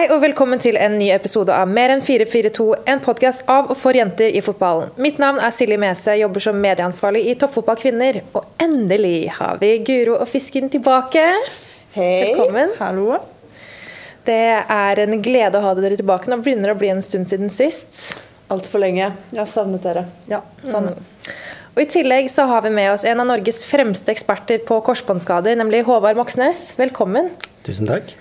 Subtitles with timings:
[0.00, 3.76] Hei og velkommen til en ny episode av Mer enn 442, en podkast av og
[3.76, 4.94] for jenter i fotballen.
[4.96, 8.22] Mitt navn er Silje Mese, jobber som medieansvarlig i Toppfotball kvinner.
[8.32, 11.26] Og endelig har vi Guro og Fisken tilbake.
[11.98, 12.30] Hei.
[12.30, 12.72] Velkommen.
[12.78, 13.18] Hallo.
[14.24, 16.32] Det er en glede å ha dere tilbake.
[16.32, 18.00] Nå begynner det å bli en stund siden sist.
[18.48, 19.10] Altfor lenge.
[19.34, 20.06] Jeg har savnet dere.
[20.32, 20.94] Ja, sånn.
[21.74, 25.60] Og I tillegg så har vi med oss en av Norges fremste eksperter på korsbåndskader,
[25.60, 26.70] nemlig Håvard Moxnes.
[26.80, 27.34] Velkommen.
[27.68, 28.16] Tusen takk.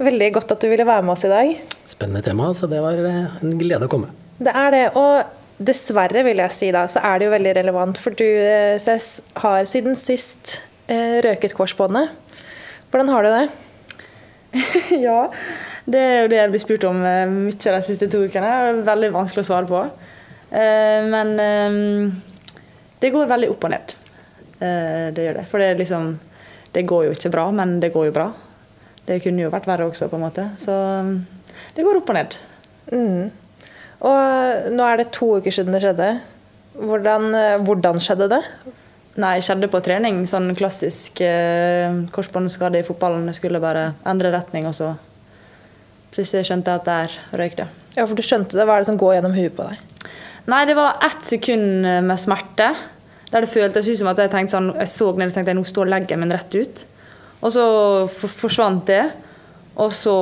[0.00, 1.54] Veldig godt at du ville være med oss i dag.
[1.86, 4.10] Spennende tema, så det var eh, en glede å komme.
[4.42, 4.84] Det er det.
[4.98, 8.00] Og dessverre, vil jeg si da, så er det jo veldig relevant.
[8.02, 10.56] For du, eh, Cess, har siden sist
[10.90, 12.10] eh, røket korsbåndet.
[12.90, 13.44] Hvordan har du det?
[15.06, 15.20] ja,
[15.86, 18.50] det er jo det jeg blir spurt om mye de siste to ukene.
[18.50, 19.84] Det er veldig vanskelig å svare på.
[20.54, 22.12] Eh, men eh,
[22.98, 23.94] det går veldig opp og ned.
[24.60, 25.46] Eh, det gjør det.
[25.50, 26.12] For det, liksom,
[26.74, 28.28] det går jo ikke bra, men det går jo bra.
[29.04, 30.46] Det kunne jo vært verre også, på en måte.
[30.60, 30.74] Så
[31.76, 32.36] det går opp og ned.
[32.92, 33.26] Mm.
[34.04, 36.08] Og nå er det to uker siden det skjedde.
[36.74, 38.40] Hvordan, eh, hvordan skjedde det?
[39.22, 40.24] Nei, skjedde på trening.
[40.26, 43.28] Sånn klassisk eh, korsbåndskade i fotballen.
[43.30, 44.94] Jeg skulle bare endre retning, og så
[46.14, 47.68] plutselig skjønte jeg at der røyk det.
[47.94, 48.66] Ja, for du skjønte det.
[48.66, 50.10] Hva er det som går gjennom huet på deg?
[50.50, 52.72] Nei, det var ett sekund med smerte.
[53.30, 55.58] Der det føltes ut som at jeg tenkte sånn, jeg så ned og tenkte at
[55.58, 56.84] nå står leggen min rett ut.
[57.44, 57.64] Og så
[58.16, 59.02] forsvant det.
[59.76, 60.16] Og så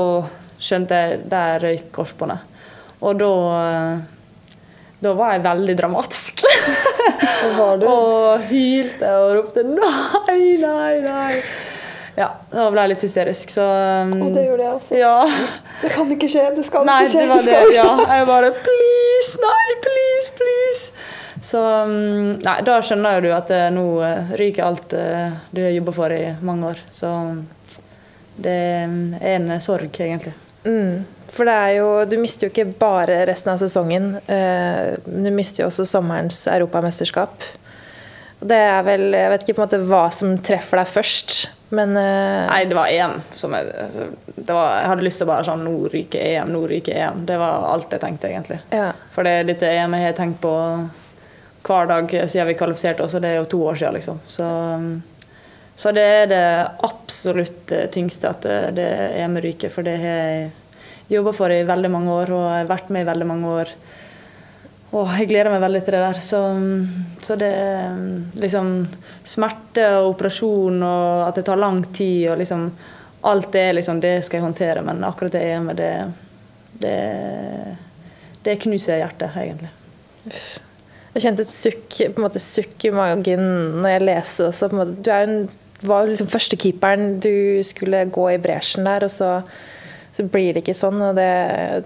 [0.63, 2.39] skjønte jeg der røyk korpene.
[3.03, 3.33] Og da
[5.03, 6.45] Da var jeg veldig dramatisk.
[7.59, 11.43] og hylte og ropte 'nei, nei, nei'.
[12.13, 13.65] Ja, da ble jeg litt hysterisk, så
[14.05, 14.97] um, Og det gjorde jeg også.
[15.01, 15.15] Ja.
[15.81, 17.23] Det kan ikke skje, det skal Nei, ikke skje.
[17.23, 17.75] det var det det.
[17.79, 20.93] Ja, jeg bare 'please, nei, please, please'.
[21.53, 25.61] Så um, Nei, da skjønner jo du at eh, nå eh, ryker alt eh, du
[25.61, 26.79] har jobba for i mange år.
[26.89, 27.43] Så um,
[28.41, 30.33] det um, er en sorg, egentlig.
[30.65, 31.03] Mm.
[31.33, 34.11] For det er jo, du mister jo ikke bare resten av sesongen.
[35.07, 37.47] Du mister jo også sommerens europamesterskap.
[38.43, 41.37] Det er vel Jeg vet ikke på en måte hva som treffer deg først,
[41.73, 45.31] men Nei, det var EM som jeg altså, det var, Jeg hadde lyst til å
[45.31, 47.25] bare sånn Nå ryker EM, nå ryker EM.
[47.29, 48.61] Det var alt jeg tenkte, egentlig.
[48.69, 48.91] ja.
[49.17, 50.53] For det dette EM jeg har tenkt på
[51.63, 54.21] hver dag siden vi kvalifiserte oss, og det er jo to år siden, liksom.
[54.27, 55.03] Så, um,
[55.77, 56.45] så det er det
[56.85, 58.45] absolutt eh, tyngste at
[58.77, 60.51] det, er EM ryker, for det har jeg
[61.15, 63.73] jobba for i veldig mange år, og jeg har vært med i veldig mange år.
[64.93, 66.19] Og jeg gleder meg veldig til det der.
[66.21, 68.03] Så, um, så det er um,
[68.43, 68.75] liksom
[69.25, 72.69] smerte og operasjon og at det tar lang tid og liksom
[73.23, 75.91] Alt det, liksom, det skal jeg håndtere, men akkurat det EM-et, det,
[76.83, 77.77] det,
[78.43, 79.69] det knuser hjertet, egentlig.
[81.13, 83.43] Jeg kjente et sukk, på en måte, sukk i magen
[83.83, 84.71] når jeg leste det også.
[84.71, 85.43] På en måte, du er jo en,
[85.83, 87.03] var liksom førstekeeperen.
[87.21, 87.35] Du
[87.69, 89.33] skulle gå i bresjen der, og så,
[90.17, 91.03] så blir det ikke sånn.
[91.05, 91.27] Og det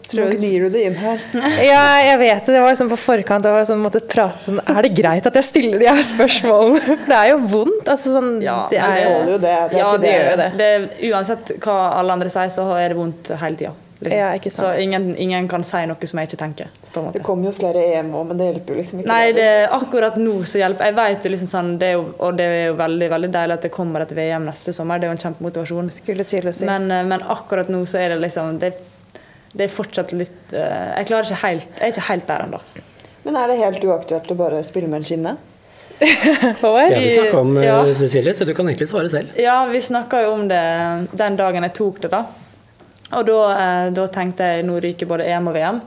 [0.06, 1.24] tror Nå gnir du det inn her.
[1.72, 2.54] Ja, jeg vet det.
[2.54, 3.48] Det var liksom på forkant.
[3.50, 6.84] Og sånn, måtte prate sånn Er det greit at jeg stiller de her spørsmålene?
[6.86, 7.82] For det er jo vondt.
[7.96, 9.42] Altså, sånn, Ja, det er Jeg tåler jo det.
[9.42, 10.52] det er ja, ikke det gjør jo gjør det.
[10.62, 10.70] det.
[10.86, 11.10] det.
[11.10, 13.74] Uansett hva alle andre sier, så er det vondt hele tida.
[13.98, 14.18] Liksom.
[14.18, 14.66] Ja, ikke sant.
[14.66, 16.72] Så ingen, ingen kan si noe som jeg ikke tenker.
[16.92, 19.08] på en Det kommer jo flere EM òg, men det hjelper jo liksom ikke.
[19.08, 20.90] Nei, det er akkurat nå som hjelper.
[20.90, 23.56] Jeg vet jo liksom sånn, det er jo, Og det er jo veldig veldig deilig
[23.56, 25.00] at det kommer et VM neste sommer.
[25.00, 25.90] Det er jo en kjempemotivasjon.
[25.96, 26.68] Skulle til å si.
[26.68, 28.74] Men, eh, men akkurat nå så er det liksom Det,
[29.56, 32.60] det er fortsatt litt eh, Jeg klarer ikke helt Jeg er ikke helt der ennå.
[33.24, 35.36] Men er det helt uaktuelt å bare spille med en skinne?
[35.96, 37.94] Det har vi snakka om, eh, Ja.
[37.94, 39.32] Cecilie, så du kan egentlig svare selv.
[39.40, 40.60] Ja, vi snakka jo om det
[41.16, 42.26] den dagen jeg tok det, da.
[43.12, 45.80] Og da, eh, da tenkte jeg nå ryker både EM og VM.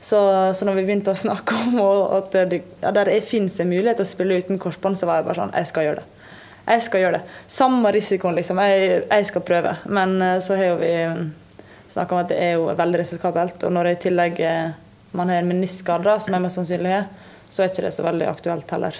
[0.00, 0.18] Så,
[0.56, 1.76] så når vi begynte å snakke om
[2.16, 5.28] at det, ja, der fins en mulighet til å spille uten korsbånd, så var jeg
[5.28, 6.06] bare sånn Jeg skal gjøre det.
[6.70, 7.38] Jeg skal gjøre det.
[7.50, 8.60] Samme risikoen, liksom.
[8.64, 9.74] Jeg, jeg skal prøve.
[9.90, 10.94] Men eh, så har jo vi
[11.90, 13.66] snakka om at det er jo veldig risikabelt.
[13.66, 14.72] Og når i tillegg eh,
[15.16, 17.08] man har en meniskskade, som jeg mest sannsynlig har,
[17.50, 18.98] så er ikke det så veldig aktuelt heller.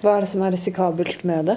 [0.00, 1.56] Hva er det som er risikabelt med det?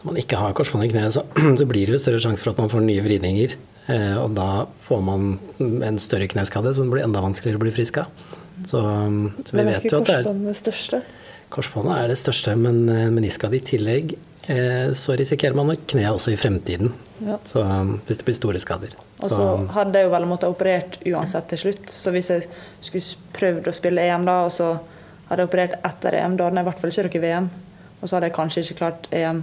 [0.00, 1.22] Når man ikke har korsbånd i kneet, så,
[1.60, 3.54] så blir det jo større sjanse for at man får nye vridninger.
[3.90, 8.02] Eh, og da får man en større kneskade som blir enda vanskeligere å bli frisk
[8.04, 8.28] av.
[8.66, 8.78] Så,
[9.44, 11.00] så vi vet jo at det er korsbåndet det største?
[11.52, 14.14] Korsbåndet er det største, men eh, meniskade i tillegg
[14.46, 16.92] eh, så risikerer man nok kneet også i fremtiden.
[17.26, 17.40] Ja.
[17.48, 18.94] Så um, hvis det blir store skader.
[19.22, 21.90] Og Så, så hadde jeg jo vel måttet operert uansett til slutt.
[21.90, 22.46] Så hvis jeg
[22.80, 24.76] skulle prøvd å spille EM da, og så
[25.28, 27.50] hadde jeg operert etter EM, da hadde jeg i hvert fall ikke rukket VM.
[27.98, 29.42] Og så hadde jeg kanskje ikke klart EM.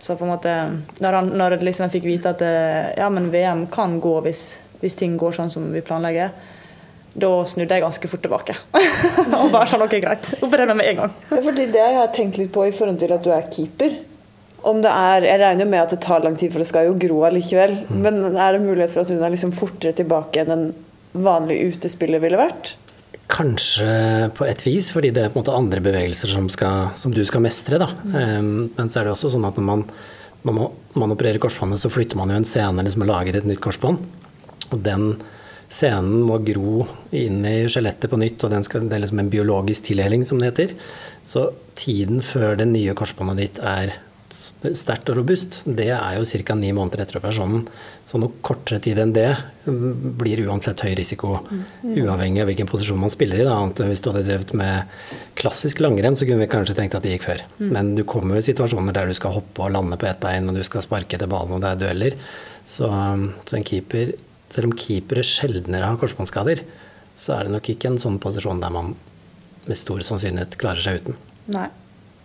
[0.00, 0.52] Så på en måte,
[0.98, 4.44] når, han, når liksom jeg fikk vite at eh, ja, men VM kan gå hvis,
[4.80, 6.32] hvis ting går sånn som vi planlegger,
[7.20, 8.54] da snudde jeg ganske fort tilbake.
[9.40, 10.30] og bare sånn, ok, greit.
[10.40, 11.16] Operer meg med en gang.
[11.28, 13.98] Ja, fordi det jeg har tenkt litt på i forhold til at du er keeper.
[14.62, 16.88] om det er Jeg regner jo med at det tar lang tid, for det skal
[16.88, 17.76] jo gro allikevel.
[17.90, 20.68] Men er det mulighet for at hun er liksom fortere tilbake enn en
[21.12, 22.76] vanlig utespiller ville vært?
[23.30, 23.90] Kanskje
[24.36, 27.22] på et vis, fordi det er på en måte andre bevegelser som, skal, som du
[27.26, 27.78] skal mestre.
[27.80, 27.90] Da.
[28.10, 29.84] Um, men så er det også sånn at når man,
[30.46, 30.56] når
[30.98, 34.02] man, opererer korsbåndet, så flytter man jo en scene liksom, og lager et nytt korsbånd.
[34.70, 35.12] Og den
[35.70, 36.84] scenen må gro
[37.14, 40.50] inn i skjelettet på nytt, og skal, det er liksom en biologisk tildeling, som det
[40.50, 40.74] heter.
[41.22, 43.94] Så tiden før det nye korsbåndet ditt er
[44.32, 46.54] sterkt og robust, det er jo ca.
[46.58, 47.64] ni måneder etter operasjonen.
[48.08, 49.28] Så noe kortere tid enn det
[49.64, 51.36] blir uansett høy risiko,
[51.84, 53.46] uavhengig av hvilken posisjon man spiller i.
[53.46, 53.56] Da.
[53.86, 54.94] Hvis du hadde drevet med
[55.38, 57.44] klassisk langrenn, så kunne vi kanskje tenkt at det gikk før.
[57.62, 60.48] Men du kommer jo i situasjoner der du skal hoppe og lande på ett bein,
[60.50, 62.18] og du skal sparke etter ballen, og det er dueller.
[62.66, 62.90] Så,
[63.46, 64.14] så en keeper,
[64.52, 66.64] selv om keepere sjeldnere har korsbåndskader,
[67.20, 68.94] så er det nok ikke en sånn posisjon der man
[69.66, 71.18] med stor sannsynlighet klarer seg uten.
[71.52, 71.68] Nei.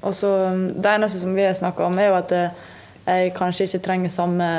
[0.05, 2.63] Og så um, Det eneste som vi har snakka om, er jo at eh,
[3.05, 4.49] jeg kanskje ikke trenger samme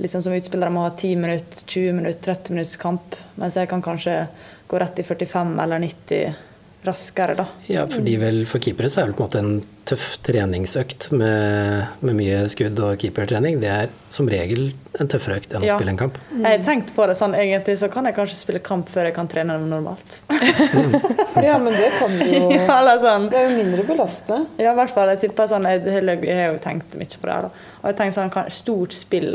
[0.00, 3.16] liksom som utspillere må ha 10 minutter, 20 minutter, 30 minutts kamp.
[3.38, 4.22] Mens jeg kan kanskje
[4.70, 6.49] gå rett i 45 eller 90
[6.84, 7.44] raskere, da.
[7.68, 9.60] Ja, fordi vel for keepere så er det på en måte en
[9.90, 13.58] tøff treningsøkt med, med mye skudd og keepertrening.
[13.60, 15.74] Det er som regel en tøffere økt enn ja.
[15.74, 16.16] å spille en kamp.
[16.32, 19.16] Jeg har tenkt på det sånn egentlig, så kan jeg kanskje spille kamp før jeg
[19.18, 20.20] kan trene normalt.
[21.48, 22.48] ja, men det kan du jo.
[22.56, 23.28] ja, sånn.
[23.32, 24.48] Det er jo mindre belastende.
[24.62, 25.12] Ja, i hvert fall.
[25.16, 27.70] Jeg tipper sånn, jeg, jeg, har jo tenkt mye på det her, da.
[27.80, 29.32] Og jeg tenker sånn, stort spill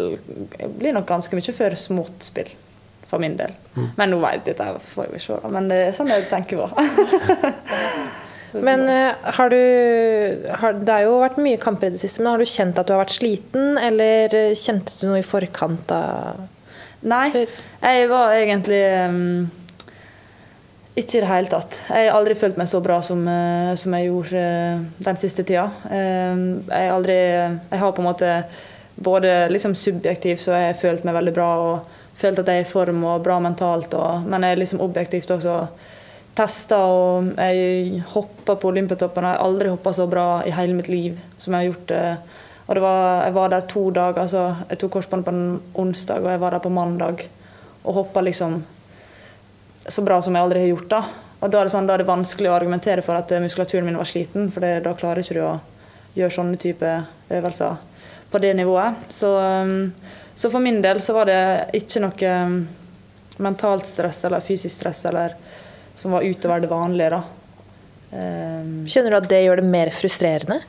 [0.80, 2.54] blir nok ganske mye før smått spill
[3.10, 3.54] for min del.
[3.76, 3.90] Mm.
[3.98, 5.40] Men nå vet jeg dette får vi se.
[5.54, 6.86] Men det er sånn jeg tenker på.
[8.68, 9.62] men uh, har du
[10.62, 12.88] har, Det har jo vært mye kamper i det siste, men har du kjent at
[12.88, 16.46] du har vært sliten, eller kjente du noe i forkant av
[17.06, 17.28] Nei,
[17.84, 19.44] jeg var egentlig um,
[20.98, 21.82] ikke i det hele tatt.
[21.92, 25.46] Jeg har aldri følt meg så bra som, uh, som jeg gjorde uh, den siste
[25.46, 25.68] tida.
[25.86, 28.32] Uh, jeg, aldri, jeg har på en måte
[28.96, 31.50] både liksom subjektivt så jeg har følt meg veldig bra.
[31.68, 33.94] og følt at jeg er i form og bra mentalt.
[33.98, 35.60] Og, men jeg er liksom objektivt også
[36.36, 39.24] testa og jeg hoppa på Olympiatoppen.
[39.24, 41.88] Jeg har aldri hoppa så bra i hele mitt liv som jeg har gjort.
[41.88, 42.18] det.
[42.68, 44.22] og var, jeg var der to dager.
[44.22, 47.28] altså Jeg tok korsbåndet på en onsdag, og jeg var der på mandag.
[47.84, 48.64] Og hoppa liksom
[49.88, 50.90] så bra som jeg aldri har gjort.
[50.90, 51.04] Da
[51.42, 53.98] Og da er det, sånn, da er det vanskelig å argumentere for at muskulaturen min
[54.00, 55.60] var sliten, for det, da klarer ikke du å
[56.16, 56.92] gjøre sånne type
[57.30, 57.76] øvelser
[58.32, 59.04] på det nivået.
[59.14, 59.92] Så um,
[60.36, 61.42] så for min del så var det
[61.80, 62.60] ikke noe um,
[63.38, 65.36] mentalt stress eller fysisk stress eller,
[65.96, 67.10] som var utover det vanlige.
[67.16, 67.24] da.
[68.16, 70.60] Skjønner Kjenner du at det gjør det mer frustrerende?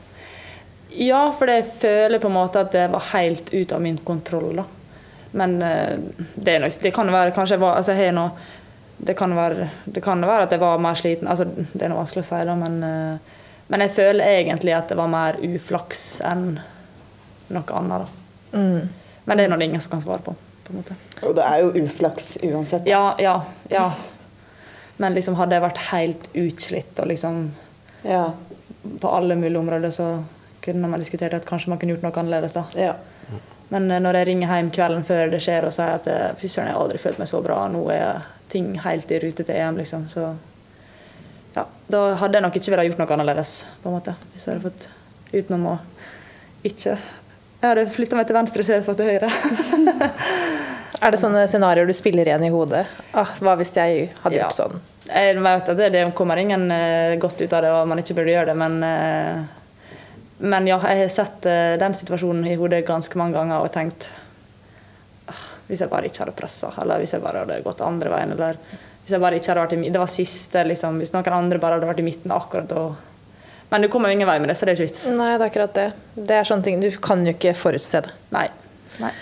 [0.97, 4.55] Ja, for jeg føler på en måte at det var helt ut av min kontroll.
[4.57, 4.65] da.
[5.31, 5.97] Men uh,
[6.35, 8.31] det, nok, det, kan være kanskje jeg var, altså jeg noe,
[8.97, 11.27] det, kan være, det kan være at jeg var mer sliten.
[11.27, 14.87] altså Det er noe vanskelig å si, da, men, uh, men jeg føler egentlig at
[14.91, 16.47] det var mer uflaks enn
[17.51, 18.07] noe annet.
[18.07, 18.57] da.
[18.57, 19.06] Mm.
[19.27, 20.35] Men det er det ingen som kan svare på.
[20.63, 20.95] på en måte.
[21.27, 22.87] Og det er jo uflaks uansett.
[22.87, 23.91] Ja, ja, ja.
[24.97, 27.51] Men liksom hadde jeg vært helt utslitt og liksom
[28.07, 28.31] ja.
[29.01, 30.23] På alle mulige områder så
[30.63, 32.55] kunne man diskutert at kanskje man kunne gjort noe annerledes.
[32.55, 32.63] da.
[32.77, 32.93] Ja.
[33.69, 36.47] Men eh, når jeg ringer hjem kvelden før det skjer og sier at eh, fy
[36.47, 39.55] søren, jeg har aldri følt meg så bra, nå er ting helt i rute til
[39.55, 40.29] EM, liksom, så
[41.57, 43.53] ja, da hadde jeg nok ikke villet gjort noe annerledes,
[43.83, 44.13] på en måte.
[44.31, 44.87] Hvis jeg hadde fått
[45.33, 45.77] utenom å
[46.67, 46.95] ikke
[47.57, 49.29] jeg hadde flytta meg til venstre istedenfor til høyre.
[51.03, 52.83] er det sånne scenarioer du spiller igjen i hodet?
[53.17, 54.77] Ah, hva hvis jeg hadde gjort sånn?
[55.07, 58.17] Jeg vet at det, det kommer ingen uh, godt ut av det, og man ikke
[58.19, 59.45] burde gjøre det, men uh,
[60.37, 64.11] Men ja, jeg har sett uh, den situasjonen i hodet ganske mange ganger og tenkt
[65.25, 68.35] ah, Hvis jeg bare ikke hadde pressa, eller hvis jeg bare hadde gått andre veien,
[68.35, 68.59] eller
[69.07, 71.01] hvis jeg bare ikke hadde vært i Det var siste, liksom.
[71.01, 72.89] Hvis noen andre bare hadde vært i midten akkurat da
[73.69, 75.07] men du kommer jo ingen vei med det, så det er ikke vits.
[75.11, 75.87] Nei, det er akkurat det.
[76.15, 78.13] Det er sånne ting, Du kan jo ikke forutse det.
[78.35, 78.47] Nei.
[79.03, 79.13] Nei.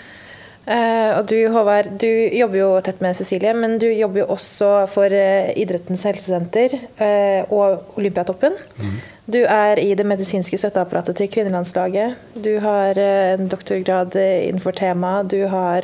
[0.66, 4.70] Uh, og du Håvard, du jobber jo tett med Cecilie, men du jobber jo også
[4.90, 8.56] for uh, Idrettens helsesenter uh, og Olympiatoppen.
[8.82, 8.96] Mm.
[9.30, 12.18] Du er i det medisinske støtteapparatet til kvinnelandslaget.
[12.34, 15.32] Du har en doktorgrad innenfor temaet.
[15.32, 15.82] Du har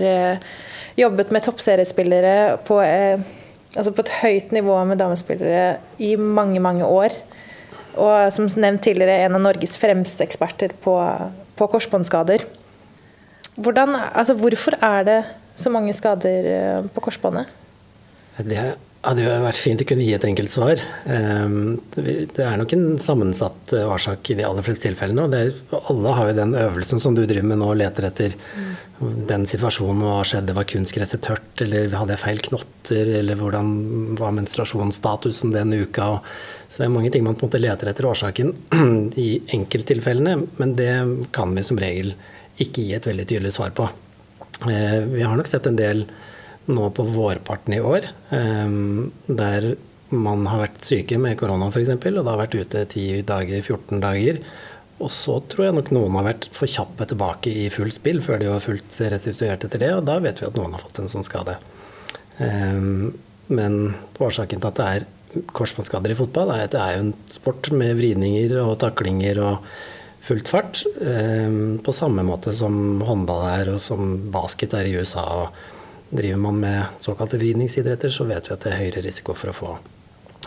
[0.95, 7.19] jobbet med toppseriespillere på, altså på et høyt nivå med damespillere i mange, mange år.
[8.01, 10.97] Og som nevnt tidligere, en av Norges fremste eksperter på,
[11.59, 12.47] på korsbåndskader.
[13.61, 15.19] Hvordan, altså, hvorfor er det
[15.61, 17.51] så mange skader eh, på korsbåndet?
[18.41, 18.63] Det
[19.03, 20.81] hadde jo vært fint å kunne gi et enkelt svar.
[21.11, 25.25] Ehm, det er nok en sammensatt eh, årsak i de aller fleste tilfellene.
[25.27, 25.51] og er,
[25.91, 28.37] Alle har jo den øvelsen som du driver med nå, leter etter
[29.01, 30.05] den situasjonen.
[30.07, 30.55] Hva skjedde?
[30.55, 31.65] Var kunstgresset tørt?
[31.65, 33.13] Eller hadde jeg feil knotter?
[33.19, 33.75] Eller hvordan
[34.21, 36.15] var menstruasjonsstatusen den uka?
[36.69, 38.55] Så det er mange ting man på en måte leter etter årsaken
[39.27, 40.95] i enkelttilfellene, men det
[41.35, 42.15] kan vi som regel
[42.63, 43.91] ikke gi et veldig tydelig svar på.
[44.71, 46.07] Eh, vi har nok sett en del
[46.71, 49.73] nå på vårparten i år, ehm, der
[50.13, 54.03] man har vært syke med korona f.eks., og da har vært ute 10 dager, 14
[54.03, 54.43] dager.
[55.03, 58.39] Og så tror jeg nok noen har vært for kjappe tilbake i fullt spill før
[58.39, 61.11] de var fullt restituert etter det, og da vet vi at noen har fått en
[61.11, 61.57] sånn skade.
[62.45, 63.11] Ehm,
[63.53, 63.81] men
[64.23, 67.73] årsaken til at det er korsbåndskader i fotball, er at det er jo en sport
[67.75, 69.67] med vridninger og taklinger og
[70.23, 70.85] fullt fart.
[71.03, 75.25] Ehm, på samme måte som håndball er, og som basket er i USA.
[75.47, 75.82] og
[76.13, 79.57] Driver man med såkalte vridningsidretter, så vet vi at det er høyere risiko for å
[79.57, 79.77] få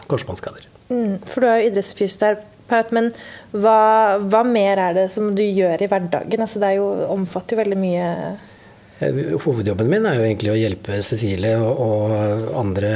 [0.06, 0.68] korsbåndskader.
[0.94, 3.10] Mm, for du er jo idrettsfysioterapeut, men
[3.56, 3.78] hva,
[4.22, 6.44] hva, mer er det som du gjør i hverdagen?
[6.46, 8.10] Altså, det jo, omfatter jo veldig mye
[9.02, 12.14] eh, Hovedjobben min er jo egentlig å hjelpe Cecilie og,
[12.62, 12.92] andre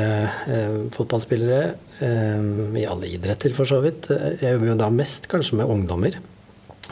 [0.45, 1.63] eh, fotballspillere
[2.05, 4.11] eh, i alle idretter, for så vidt.
[4.13, 6.21] Jeg jobber jo da mest kanskje med ungdommer.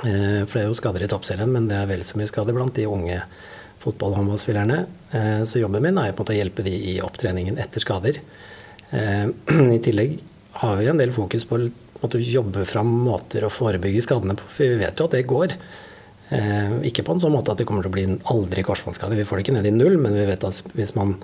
[0.06, 2.58] Eh, for det er jo skader i toppserien, men det er vel så mye skader
[2.58, 3.22] blant de unge
[3.86, 4.86] og håndballspillerne.
[5.12, 8.20] Eh, så jobben min er på en måte å hjelpe de i opptreningen etter skader.
[8.92, 9.28] Eh,
[9.78, 10.18] I tillegg
[10.62, 11.60] har vi en del fokus på
[12.02, 15.54] å jobbe fram måter å forebygge skadene på, for vi vet jo at det går.
[16.30, 19.28] Eh, ikke på en sånn måte at det kommer til å bli aldri korsbåndskade, vi
[19.28, 21.16] får det ikke ned i null, men vi vet at hvis man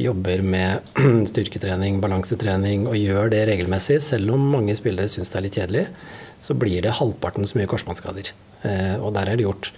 [0.00, 0.96] jobber med
[1.30, 5.84] styrketrening, balansetrening og gjør det regelmessig, selv om mange spillere syns det er litt kjedelig,
[6.40, 8.30] så blir det halvparten så mye korsbåndskader.
[9.04, 9.68] Og der er det gjort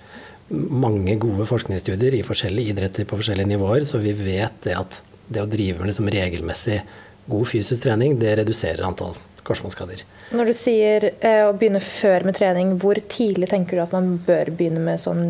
[0.53, 5.01] mange gode forskningsstudier i forskjellige idretter på forskjellige nivåer, så vi vet det at
[5.33, 6.81] det å drive med liksom regelmessig
[7.27, 9.15] god fysisk trening, det reduserer antall
[9.47, 10.03] korsbåndskader.
[10.33, 14.17] Når du sier eh, å begynne før med trening, hvor tidlig tenker du at man
[14.27, 15.25] bør begynne med sånn,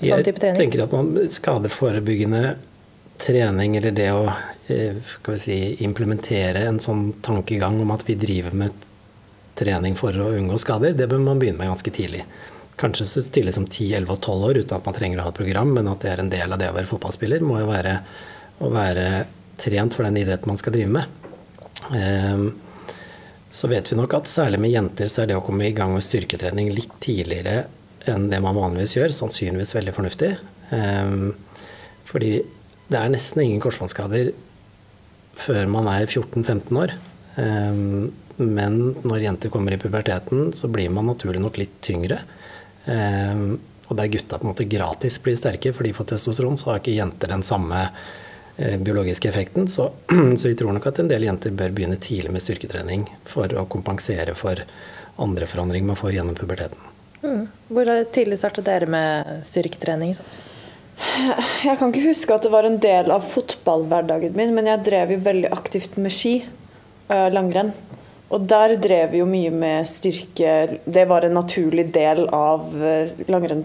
[0.00, 0.58] sånn type trening?
[0.58, 2.42] Jeg tenker at man skadeforebyggende
[3.22, 4.24] trening, eller det å
[4.72, 8.82] eh, si, implementere en sånn tankegang om at vi driver med
[9.58, 12.24] trening for å unngå skader, det bør man begynne med ganske tidlig
[12.80, 15.32] kanskje så tidlig som 10, 11 og 12 år uten at man trenger å ha
[15.32, 17.70] et program, men at det er en del av det å være fotballspiller, må jo
[17.70, 17.98] være
[18.64, 19.08] å være
[19.60, 21.30] trent for den idretten man skal drive med.
[21.94, 22.48] Ehm,
[23.54, 25.94] så vet vi nok at særlig med jenter så er det å komme i gang
[25.94, 27.68] med styrketrening litt tidligere
[28.10, 30.32] enn det man vanligvis gjør, sannsynligvis veldig fornuftig.
[30.74, 31.30] Ehm,
[32.08, 32.36] fordi
[32.90, 34.32] det er nesten ingen korsbåndskader
[35.40, 36.94] før man er 14-15 år.
[37.40, 42.18] Ehm, men når jenter kommer i puberteten, så blir man naturlig nok litt tyngre.
[42.90, 46.70] Ehm, og der gutta på en måte gratis blir sterke fordi de får testosteron, så
[46.70, 47.82] har ikke jenter den samme
[48.56, 49.68] eh, biologiske effekten.
[49.68, 49.90] Så,
[50.38, 53.66] så, vi tror nok at en del jenter bør begynne tidlig med styrketrening for å
[53.70, 54.64] kompensere for
[55.20, 56.90] andre forandringer man får gjennom puberteten.
[57.24, 57.44] Mm.
[57.70, 60.16] Hvor er det tidlig startet dere med styrketrening?
[61.64, 65.14] Jeg kan ikke huske at det var en del av fotballhverdagen min, men jeg drev
[65.14, 66.36] jo veldig aktivt med ski.
[67.08, 67.72] Eh, langrenn.
[68.34, 70.54] Og der drev vi jo mye med styrke.
[70.84, 73.62] Det var en naturlig del av eh, langrenn.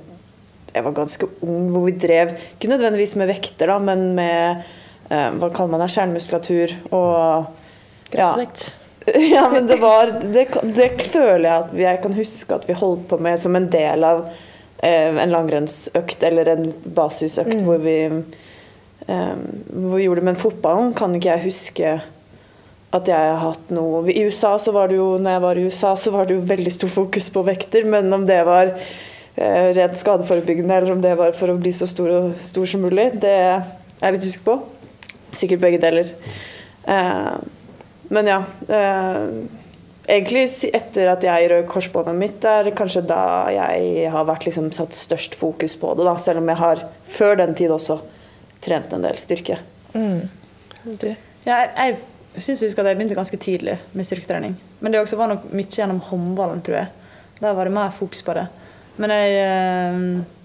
[0.70, 4.62] Jeg var ganske ung, hvor vi drev ikke nødvendigvis med vekter, da, men med
[5.10, 7.50] eh, hva kaller man det, skjermmuskulatur og
[8.14, 8.30] ja.
[9.36, 10.46] ja, men det var det,
[10.76, 14.06] det, føler jeg at jeg kan huske at vi holdt på med som en del
[14.06, 14.22] av
[14.86, 17.66] eh, en langrennsøkt eller en basisøkt mm.
[17.66, 17.98] hvor, vi,
[19.08, 19.36] eh,
[19.74, 20.30] hvor vi gjorde det.
[20.30, 21.98] Men fotballen kan ikke jeg huske
[22.96, 25.68] at jeg har hatt noe I USA så var det jo når jeg var i
[25.68, 29.70] USA, så var det jo veldig stor fokus på vekter, men om det var eh,
[29.78, 33.12] rent skadeforebyggende eller om det var for å bli så stor, og, stor som mulig,
[33.22, 33.62] det er
[34.00, 34.58] jeg litt usikker på.
[35.38, 36.12] Sikkert begge deler.
[36.90, 37.34] Eh,
[38.10, 38.42] men ja.
[38.66, 39.24] Eh,
[40.10, 43.22] egentlig etter at jeg røk korsbåndet mitt, er kanskje da
[43.54, 46.08] jeg har vært liksom satt størst fokus på det.
[46.08, 48.00] da, Selv om jeg har før den tid også
[48.66, 49.60] trent en del styrke.
[49.94, 50.26] Mm.
[50.90, 51.12] Du?
[51.46, 52.00] Ja, jeg
[52.40, 54.56] jeg syns jeg jeg begynte ganske tidlig med styrketrening.
[54.80, 56.88] Men det var nok mye gjennom håndballen, tror jeg.
[57.40, 58.48] Der var det mer fokus på det.
[58.98, 60.40] Men jeg eh,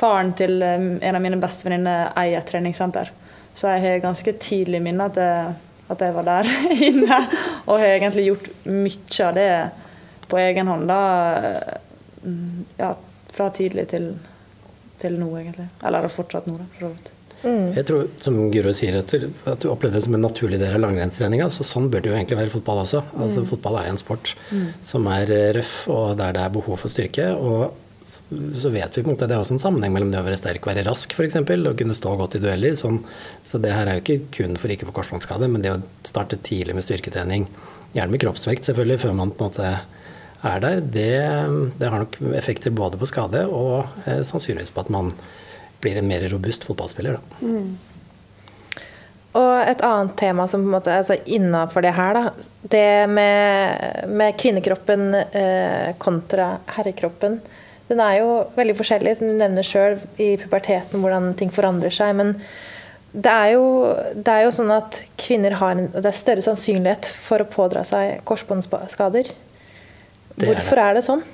[0.00, 3.10] Faren til eh, en av mine bestevenninner eier treningssenter.
[3.54, 5.18] Så jeg har ganske tidlig minne at,
[5.90, 6.50] at jeg var der
[6.88, 7.20] inne.
[7.66, 9.50] Og har egentlig gjort mye av det
[10.30, 10.88] på egen hånd.
[10.88, 11.00] da,
[11.36, 12.34] eh,
[12.80, 12.94] ja,
[13.30, 14.12] Fra tidlig til,
[14.98, 15.68] til nå, egentlig.
[15.84, 17.12] Eller fortsatt nå, da, for så vidt.
[17.42, 17.72] Mm.
[17.76, 20.74] Jeg tror, som Guro sier, at du, at du opplevde det som en naturlig del
[20.76, 21.48] av langrennstreninga.
[21.52, 23.04] Så sånn bør det jo egentlig være i fotball også.
[23.16, 23.50] Altså, mm.
[23.52, 24.66] Fotball er en sport mm.
[24.92, 27.30] som er eh, røff, og der det er behov for styrke.
[27.36, 27.70] Og
[28.10, 30.38] så vet vi på en måte det er også en sammenheng mellom det å være
[30.40, 32.76] sterk, være rask f.eks., og kunne stå godt i dueller.
[32.78, 33.00] Sånn,
[33.46, 35.80] så det her er jo ikke kun for ikke å få korsbåndskade, men det å
[36.08, 37.48] starte tidlig med styrketrening,
[37.94, 39.72] gjerne med kroppsvekt selvfølgelig, før man på en måte
[40.40, 41.10] er der, det,
[41.80, 45.12] det har nok effekter både på skade og eh, sannsynligvis på at man
[45.80, 47.18] blir en mer robust fotballspiller.
[47.18, 47.40] Da.
[47.40, 47.78] Mm.
[49.38, 52.48] Og et annet tema som på en måte altså innafor det her, da.
[52.72, 57.38] Det med, med kvinnekroppen eh, kontra herrekroppen.
[57.90, 62.14] Den er jo veldig forskjellig, som du nevner sjøl, i puberteten, hvordan ting forandrer seg.
[62.18, 62.36] Men
[63.10, 63.64] det er, jo,
[64.14, 67.82] det er jo sånn at kvinner har en, det er større sannsynlighet for å pådra
[67.86, 69.30] seg korsbåndsskader.
[70.40, 70.86] Hvorfor er det.
[70.86, 71.24] er det sånn?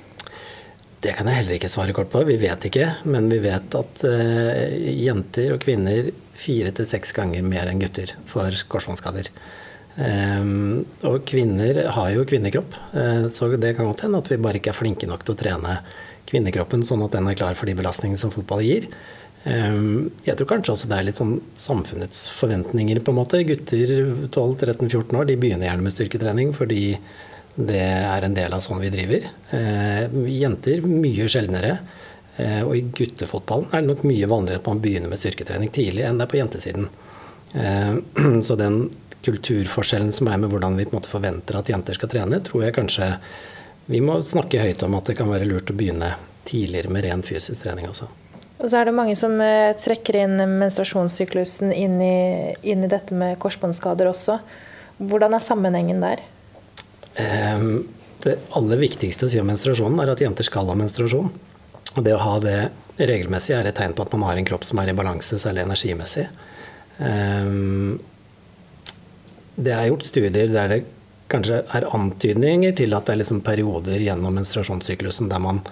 [1.03, 2.23] Det kan jeg heller ikke svare kort på.
[2.25, 2.87] Vi vet ikke.
[3.05, 8.15] Men vi vet at eh, jenter og kvinner fire til seks ganger mer enn gutter
[8.29, 9.29] får korsbåndskader.
[9.97, 14.59] Um, og kvinner har jo kvinnekropp, uh, så det kan godt hende at vi bare
[14.59, 15.79] ikke er flinke nok til å trene
[16.29, 18.85] kvinnekroppen sånn at den er klar for de belastningene som fotball gir.
[19.47, 23.41] Um, jeg tror kanskje også det er litt sånn samfunnets forventninger, på en måte.
[23.47, 23.95] Gutter
[24.27, 26.83] 12-13-14 år de begynner gjerne med styrketrening fordi
[27.57, 29.23] det er en del av sånn vi driver.
[29.55, 31.79] Eh, jenter mye sjeldnere.
[32.37, 36.05] Eh, og i guttefotballen er det nok mye vanligere at man begynner med styrketrening tidlig
[36.05, 36.85] enn det er på jentesiden.
[37.57, 37.97] Eh,
[38.45, 38.83] så den
[39.25, 42.67] kulturforskjellen som er med hvordan vi på en måte forventer at jenter skal trene, tror
[42.67, 43.09] jeg kanskje
[43.89, 46.13] vi må snakke høyt om at det kan være lurt å begynne
[46.47, 48.05] tidligere med ren fysisk trening også.
[48.61, 49.33] Og så er det mange som
[49.81, 52.17] trekker inn menstruasjonssyklusen inn i,
[52.65, 54.39] inn i dette med korsbåndskader også.
[54.97, 56.23] Hvordan er sammenhengen der?
[57.21, 57.87] Ehm,
[58.23, 61.31] det aller viktigste å si om menstruasjonen er at jenter skal ha menstruasjon.
[61.97, 62.59] Og det å ha det
[62.97, 65.65] regelmessig er et tegn på at man har en kropp som er i balanse, særlig
[65.65, 66.27] energimessig.
[67.01, 67.97] Ehm,
[69.57, 70.83] det er gjort studier der det
[71.31, 75.63] kanskje er antydninger til at det er liksom perioder gjennom menstruasjonssyklusen der man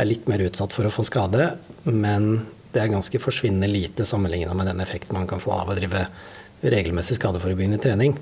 [0.00, 1.52] er litt mer utsatt for å få skade,
[1.86, 5.76] men det er ganske forsvinnende lite sammenligna med den effekten man kan få av å
[5.78, 6.06] drive
[6.64, 8.16] regelmessig skadeforebyggende trening.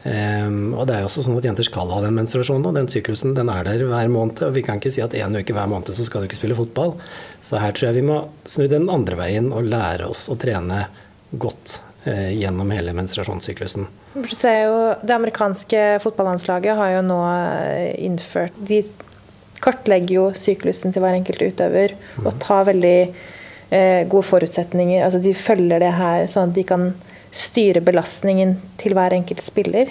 [0.00, 2.88] Um, og det er jo også sånn at Jenter skal ha den menstruasjonen, og den
[2.88, 4.40] syklusen den er der hver måned.
[4.46, 6.56] og Vi kan ikke si at én uke hver måned så skal du ikke spille
[6.56, 6.94] fotball.
[7.44, 10.86] Så her tror jeg vi må snu den andre veien og lære oss å trene
[11.30, 13.84] godt eh, gjennom hele menstruasjonssyklusen.
[14.16, 18.82] Jo, Det amerikanske fotballandslaget har jo nå eh, innført De
[19.60, 22.24] kartlegger jo syklusen til hver enkelt utøver mm.
[22.24, 25.04] og tar veldig eh, gode forutsetninger.
[25.04, 26.88] Altså De følger det her sånn at de kan
[27.30, 29.90] styre belastningen til hver enkelt spiller?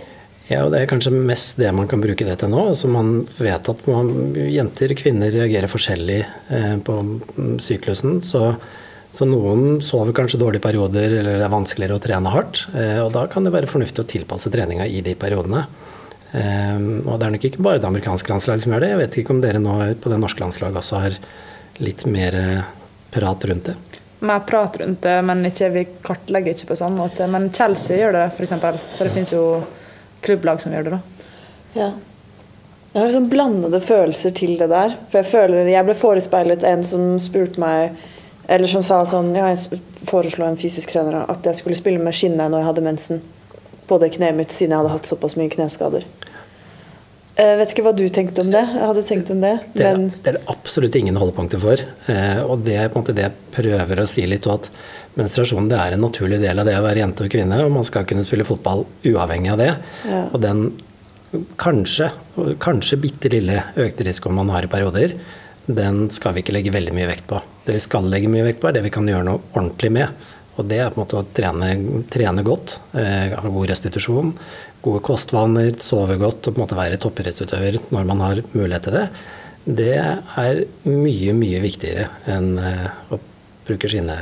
[0.50, 2.70] Ja, og Det er kanskje mest det man kan bruke det til nå.
[2.72, 6.96] Altså man vet at man, jenter og kvinner reagerer forskjellig eh, på
[7.62, 8.18] syklusen.
[8.26, 8.56] Så,
[9.14, 12.64] så, noen sover kanskje dårlige perioder eller det er vanskeligere å trene hardt.
[12.74, 15.68] Eh, og Da kan det være fornuftig å tilpasse treninga i de periodene.
[16.34, 18.92] Eh, og Det er nok ikke bare det amerikanske landslaget som gjør det.
[18.96, 21.22] Jeg vet ikke om dere nå på det norske landslaget også har
[21.80, 22.42] litt mer
[23.14, 23.78] prat rundt det
[24.20, 27.28] mer prat rundt det, men ikke, vi kartlegger ikke på samme måte.
[27.32, 28.54] Men Chelsea gjør det, f.eks.
[28.98, 29.44] Så det finnes jo
[30.26, 30.98] klubblag som gjør det.
[30.98, 31.02] da.
[31.74, 31.90] Ja.
[32.92, 34.96] Jeg har liksom blandede følelser til det der.
[35.12, 38.00] For jeg føler Jeg ble forespeilet en som spurte meg
[38.50, 39.78] Eller som sa sånn Ja, jeg
[40.10, 43.22] foreslo en fysisk trener at jeg skulle spille med skinnet når jeg hadde mensen.
[43.86, 46.08] På det kneet mitt, siden jeg hadde hatt såpass mye kneskader.
[47.40, 48.62] Jeg vet ikke hva du tenkte om det.
[48.68, 49.54] Jeg hadde tenkt om det.
[49.72, 51.84] Det, er, det er det absolutt ingen holdepunkter for.
[52.12, 54.68] Eh, og det er på en måte det jeg prøver å si litt, at
[55.20, 57.88] menstruasjonen det er en naturlig del av det å være jente og kvinne, og man
[57.88, 59.70] skal kunne spille fotball uavhengig av det.
[60.10, 60.24] Ja.
[60.28, 60.66] Og den
[61.62, 62.10] kanskje,
[62.60, 65.16] kanskje bitte lille økte risikoen man har i perioder,
[65.70, 67.40] den skal vi ikke legge veldig mye vekt på.
[67.66, 70.28] Det vi skal legge mye vekt på, er det vi kan gjøre noe ordentlig med.
[70.60, 71.70] Og det er på en måte å trene,
[72.12, 74.34] trene godt, eh, ha god restitusjon,
[74.84, 78.98] gode kostvaner, sove godt og på en måte være toppidrettsutøver når man har mulighet til
[78.98, 79.06] det,
[79.70, 83.20] det er mye, mye viktigere enn eh, å
[83.68, 84.18] bruke skinne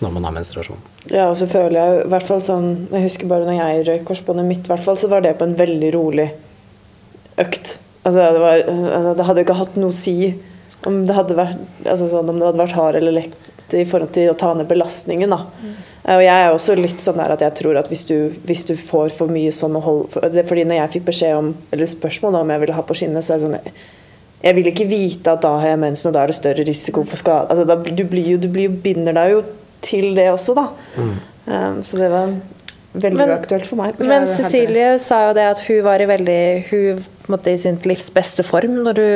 [0.00, 0.80] når man har menstruasjon.
[1.12, 4.48] Ja, og så føler jeg hvert fall sånn Jeg husker bare når jeg røyk korsbåndet
[4.48, 6.28] mitt, hvert fall, så var det på en veldig rolig
[7.40, 7.78] økt.
[8.04, 10.16] Altså, det, var, altså, det hadde ikke hatt noe å si
[10.84, 13.36] om det hadde vært, altså, sånn, om det hadde vært hard eller lett
[13.80, 15.34] i forhold til å ta ned belastningen.
[15.34, 15.74] Mm.
[16.14, 18.74] Og jeg er også litt sånn der at jeg tror at hvis du, hvis du
[18.76, 22.52] får for mye sånn å holde Fordi når jeg fikk beskjed om, eller spørsmål om
[22.52, 23.76] jeg ville ha på skinnet, så er det sånn
[24.44, 27.06] Jeg vil ikke vite at da har jeg mensen, og da er det større risiko
[27.08, 27.48] for skade.
[27.48, 29.40] Altså, da, du, blir jo, du blir jo, binder deg jo
[29.84, 30.66] til det også, da.
[31.00, 31.14] Mm.
[31.48, 32.36] Um, så det var
[32.94, 33.98] veldig men, uaktuelt for meg.
[33.98, 37.02] Men Cecilie sa jo det at hun var i veldig Hun
[37.32, 39.06] måtte i sin livs beste form når du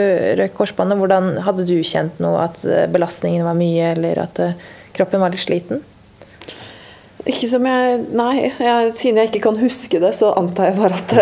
[0.41, 0.99] røk korsbåndet.
[0.99, 2.62] Hvordan Hadde du kjent noe at
[2.93, 5.85] belastningen var mye, eller at uh, kroppen var litt sliten?
[7.29, 8.49] Ikke som jeg Nei.
[8.49, 11.14] Jeg, siden jeg ikke kan huske det, så antar jeg bare at,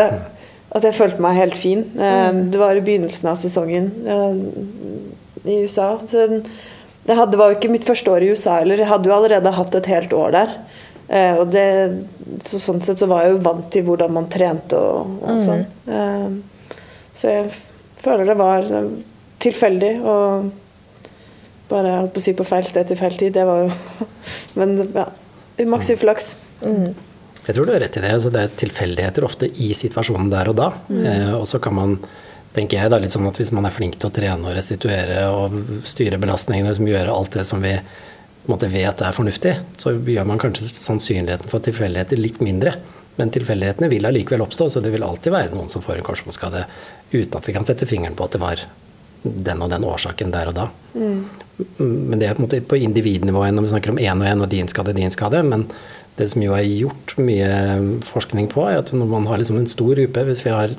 [0.78, 1.82] at jeg følte meg helt fin.
[1.96, 2.40] Eh, mm.
[2.54, 3.90] Det var i begynnelsen av sesongen.
[5.46, 5.96] i USA.
[6.06, 6.26] Så
[7.06, 8.82] det var jo ikke mitt første år i USA heller.
[8.82, 10.54] Jeg hadde jo allerede hatt et helt år der.
[11.08, 11.66] Eh, og det,
[12.42, 15.64] så sånn sett så var jeg jo vant til hvordan man trente og, og sånn.
[15.86, 16.78] Eh,
[17.16, 17.50] så jeg
[18.02, 18.88] føler det var eh,
[19.42, 20.48] tilfeldig og
[21.70, 23.34] bare holdt på å si på feil sted til feil tid.
[23.36, 24.06] Det var jo
[24.58, 25.08] Men ja,
[25.66, 26.34] maks uflaks.
[27.46, 28.12] Jeg tror du har rett i det.
[28.16, 30.70] Altså, det er tilfeldigheter ofte i situasjonen der og da.
[30.90, 31.96] Eh, og så kan man,
[32.56, 35.28] tenker jeg, da, litt sånn at hvis man er flink til å trene og restituere
[35.30, 35.54] og
[35.86, 37.76] styre belastningene, som gjør alt det som vi
[38.50, 42.76] måte, vet er fornuftig, så gjør man kanskje sannsynligheten for tilfeldigheter litt mindre.
[43.16, 46.66] Men tilfeldighetene vil allikevel oppstå, så det vil alltid være noen som får en korsbåndskade
[47.12, 48.64] uten at vi kan sette fingeren på at det var
[49.24, 50.66] den og den årsaken der og da.
[50.96, 54.44] Men det er på, en måte på individnivå når vi snakker om én og én
[54.44, 55.40] og din skade, din skade.
[55.46, 55.64] Men
[56.20, 57.48] det som jo er gjort mye
[58.06, 60.76] forskning på, er at når man har liksom en stor gruppe Hvis vi har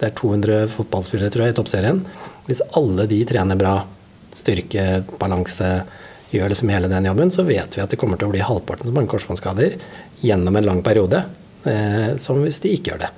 [0.00, 1.98] det er 200 fotballspillere tror jeg, i toppserien.
[2.46, 3.74] Hvis alle de trener bra,
[4.36, 5.82] styrke, balanse,
[6.30, 8.88] gjør liksom hele den jobben, så vet vi at det kommer til å bli halvparten
[8.88, 9.76] så mange korsbåndskader
[10.24, 11.24] gjennom en lang periode
[11.64, 13.10] eh, som hvis de ikke gjør det.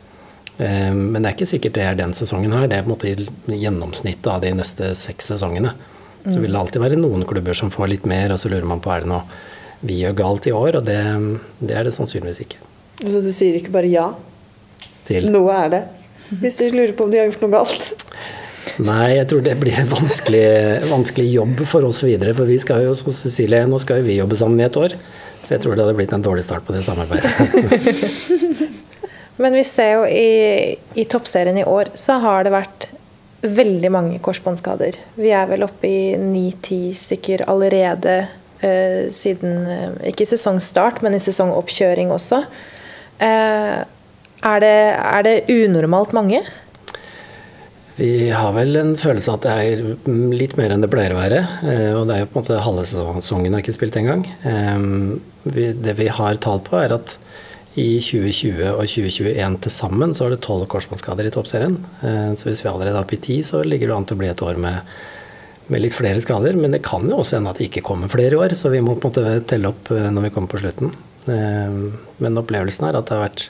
[0.65, 2.69] Eh, men det er ikke sikkert det er den sesongen her.
[2.71, 5.75] Det er på en måte gjennomsnittet av de neste seks sesongene.
[6.23, 8.81] Så vil det alltid være noen klubber som får litt mer, og så lurer man
[8.83, 9.25] på er det noe
[9.83, 11.01] vi gjør galt i år, og det,
[11.59, 12.61] det er det sannsynligvis ikke.
[13.03, 14.05] Så du sier ikke bare ja?
[15.09, 15.27] Til.
[15.35, 15.81] Noe er det.
[16.39, 17.89] Hvis du lurer på om de har gjort noe galt.
[18.83, 20.47] Nei, jeg tror det blir en vanskelig,
[20.91, 22.35] vanskelig jobb for oss videre.
[22.37, 24.97] For vi skal jo, som Cecilie, nå skal jo vi jobbe sammen i et år.
[25.43, 27.31] Så jeg tror det hadde blitt en dårlig start på det samarbeidet.
[29.43, 32.87] Men vi ser jo i, i toppserien i år så har det vært
[33.43, 34.99] veldig mange korsbåndskader.
[35.19, 38.21] Vi er vel oppe i ni-ti stykker allerede
[38.63, 42.45] eh, siden eh, Ikke i sesongstart, men i sesongoppkjøring også.
[43.19, 46.45] Eh, er, det, er det unormalt mange?
[48.03, 49.83] Vi har vel en følelse av at det er
[50.35, 51.43] litt mer enn det pleier å være.
[51.71, 54.25] eh, Og det er jo på en måte halve sesongen er ikke spilt engang.
[54.43, 57.17] Eh, Det vi har tall på, er at
[57.77, 61.79] i 2020 og 2021 til sammen så er det tolv korsbåndskader i toppserien.
[62.03, 64.19] Eh, Så hvis vi allerede er oppe i ti, så ligger det an til å
[64.19, 64.83] bli et år med,
[65.69, 66.55] med litt flere skader.
[66.59, 68.81] Men det kan jo også hende at det ikke kommer flere i år, så vi
[68.81, 70.91] må på en måte telle opp når vi kommer på slutten.
[72.19, 73.49] Men opplevelsen er at det har vært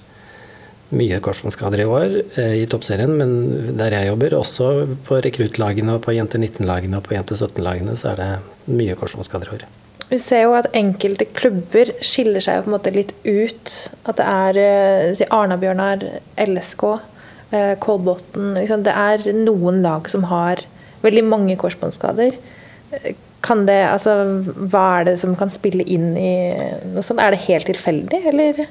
[0.92, 4.70] mye korsbåndskader i år eh, i toppserien, men der jeg jobber, også
[5.06, 8.32] på rekruttlagene og på jenter 19-lagene og på jenter 17-lagene, så er det
[8.72, 9.64] mye korsbåndskader i år.
[10.12, 13.72] Vi ser jo at enkelte klubber skiller seg på en måte litt ut.
[14.04, 16.04] At det er eh, si Arna-Bjørnar,
[16.44, 16.84] LSK,
[17.56, 18.84] eh, Kolbotn liksom.
[18.84, 20.60] Det er noen lag som har
[21.02, 22.36] veldig mange korsbåndskader.
[23.42, 24.18] Kan det, altså,
[24.70, 26.34] hva er det som kan spille inn i
[26.92, 27.22] noe sånt?
[27.24, 28.66] Er det helt tilfeldig, eller?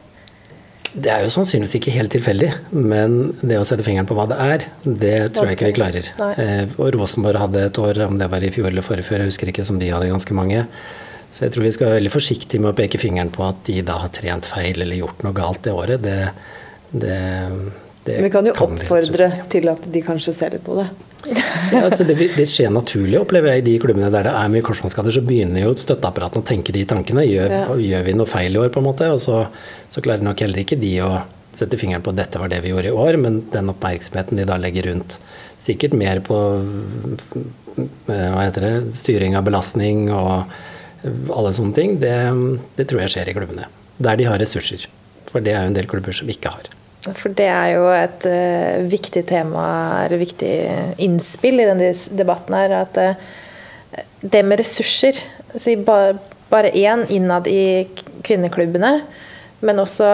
[0.91, 4.39] Det er jo sannsynligvis ikke helt tilfeldig, men det å sette fingeren på hva det
[4.43, 6.09] er, det tror jeg ikke vi klarer.
[6.19, 6.31] Nei.
[6.43, 9.31] Eh, og Rosenborg hadde et år, om det var i fjor eller forrige før, jeg
[9.31, 10.65] husker ikke, som de hadde ganske mange.
[11.31, 13.77] Så jeg tror vi skal være veldig forsiktige med å peke fingeren på at de
[13.87, 16.03] da har trent feil eller gjort noe galt det året.
[16.03, 16.17] Det,
[16.91, 17.19] det,
[18.05, 20.87] det Vi kan jo slett oppfordre til at de kanskje ser litt på det.
[21.71, 24.63] Ja, altså det, det skjer naturlig, opplever jeg, i de klubbene der det er mye
[24.65, 25.13] korsbåndskader.
[25.13, 27.27] Så begynner jo støtteapparatene å tenke de tankene.
[27.29, 27.67] Gjør, Ja.
[27.77, 29.11] gjør vi noe feil i år, på en måte?
[29.13, 29.43] Og så,
[29.93, 31.11] så klarer nok heller ikke de å
[31.53, 34.45] sette fingeren på at dette var det vi gjorde i år, men den oppmerksomheten de
[34.49, 35.19] da legger rundt
[35.61, 36.37] sikkert mer på
[36.97, 40.47] eh, hva heter det, styring av belastning og
[41.33, 42.15] alle sånne ting, det,
[42.77, 43.67] det tror jeg skjer i klubbene.
[44.01, 44.87] Der de har ressurser.
[45.31, 46.69] For det er jo en del klubber som ikke har.
[47.01, 49.63] For det er jo et uh, viktig tema,
[50.05, 50.51] et viktig
[51.01, 52.75] innspill i denne debatten her.
[52.83, 55.17] At uh, det med ressurser
[55.57, 56.11] si ba,
[56.51, 57.87] Bare én innad i
[58.27, 58.89] kvinneklubbene,
[59.63, 60.07] men også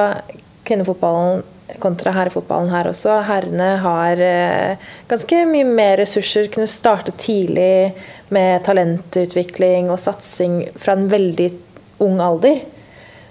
[0.70, 1.40] kvinnefotballen
[1.82, 3.16] kontra herrefotballen her også.
[3.26, 7.96] Herrene har uh, ganske mye mer ressurser, kunne starte tidlig
[8.30, 11.50] med talentutvikling og satsing fra en veldig
[12.06, 12.62] ung alder.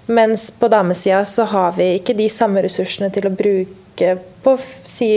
[0.06, 4.12] Mens på damesida så har vi ikke de samme ressursene til å bruke
[4.44, 4.54] på
[4.86, 5.08] si,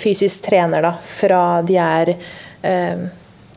[0.00, 3.02] fysisk trener da, fra de er eh,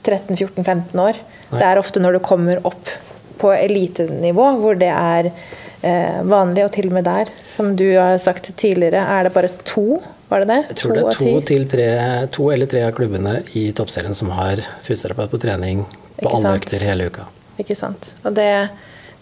[0.03, 1.19] 13-14-15 år.
[1.49, 1.59] Nei.
[1.61, 2.91] Det er ofte når du kommer opp
[3.39, 8.17] på elitenivå hvor det er eh, vanlig, og til og med der, som du har
[8.21, 10.59] sagt tidligere, er det bare to, var det det?
[10.73, 11.87] Jeg tror det er to, til tre,
[12.35, 16.45] to eller tre av klubbene i toppserien som har fysioterapeut på trening på Ikke alle
[16.51, 16.63] sant?
[16.65, 17.29] økter hele uka.
[17.59, 18.11] Ikke sant.
[18.27, 18.49] Og det,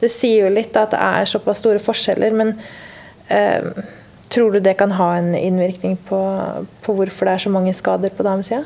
[0.02, 2.54] det sier jo litt at det er såpass store forskjeller, men
[3.34, 3.70] eh,
[4.30, 6.20] tror du det kan ha en innvirkning på,
[6.84, 8.66] på hvorfor det er så mange skader på damesida?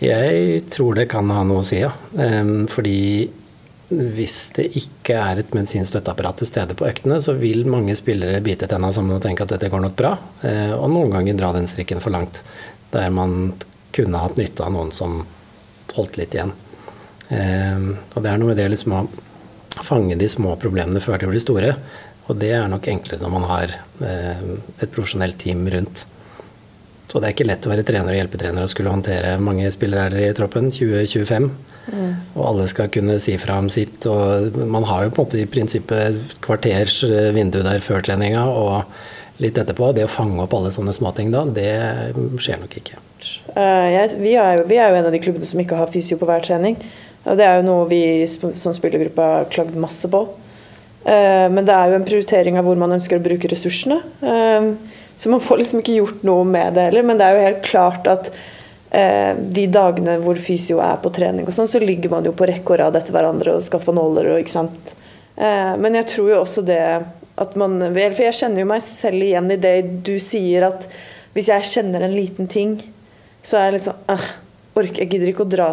[0.00, 1.90] Jeg tror det kan ha noe å si, ja.
[2.16, 3.28] Em, fordi
[3.90, 8.40] hvis det ikke er et medisinsk støtteapparat til stede på øktene, så vil mange spillere
[8.44, 10.14] bite tenna sammen og tenke at dette går nok bra,
[10.46, 12.40] eh, og noen ganger dra den strikken for langt.
[12.94, 13.52] Der man
[13.92, 15.20] kunne hatt nytte av noen som
[15.96, 16.54] holdt litt igjen.
[17.28, 19.04] Eh, og det er noe med det liksom å
[19.78, 21.74] fange de små problemene før de blir store.
[22.30, 23.74] Og det er nok enklere når man har
[24.06, 24.42] eh,
[24.78, 26.04] et profesjonelt team rundt.
[27.10, 30.28] Så det er ikke lett å være trener og hjelpetrener og skulle håndtere mange spillere
[30.28, 30.70] i troppen.
[30.70, 31.48] 2025.
[31.90, 32.10] Mm.
[32.36, 34.06] Og alle skal kunne si fra om sitt.
[34.06, 38.46] Og man har jo på en måte i prinsippet kvarters eh, vindu der før treninga
[38.46, 38.84] og
[39.42, 39.90] litt etterpå.
[39.96, 41.70] Det å fange opp alle sånne småting da, det
[42.42, 43.00] skjer nok ikke.
[43.52, 45.90] Uh, jeg, vi, er jo, vi, er jo, en av de klubbene som ikke har
[45.92, 46.78] fysio på hver trening.
[47.28, 50.22] Og det er jo noe vi som spillergruppe har klagd masse på.
[51.04, 54.00] Uh, men det er jo en prioritering av hvor man ønsker å bruke ressursene.
[54.24, 54.72] Uh,
[55.20, 57.04] så man får liksom ikke gjort noe med det heller.
[57.06, 58.32] Men det er jo helt klart at
[58.90, 62.72] de dagene hvor fysio er på trening og sånn, så ligger man jo på rekke
[62.74, 64.90] og rad etter hverandre og skal få nåler og ikke sant.
[65.38, 66.80] men jeg tror jo også det
[67.38, 70.88] at man For jeg kjenner jo meg selv igjen i det du sier at
[71.38, 72.80] hvis jeg kjenner en liten ting,
[73.46, 75.70] så er jeg litt sånn Jeg gidder ikke å dra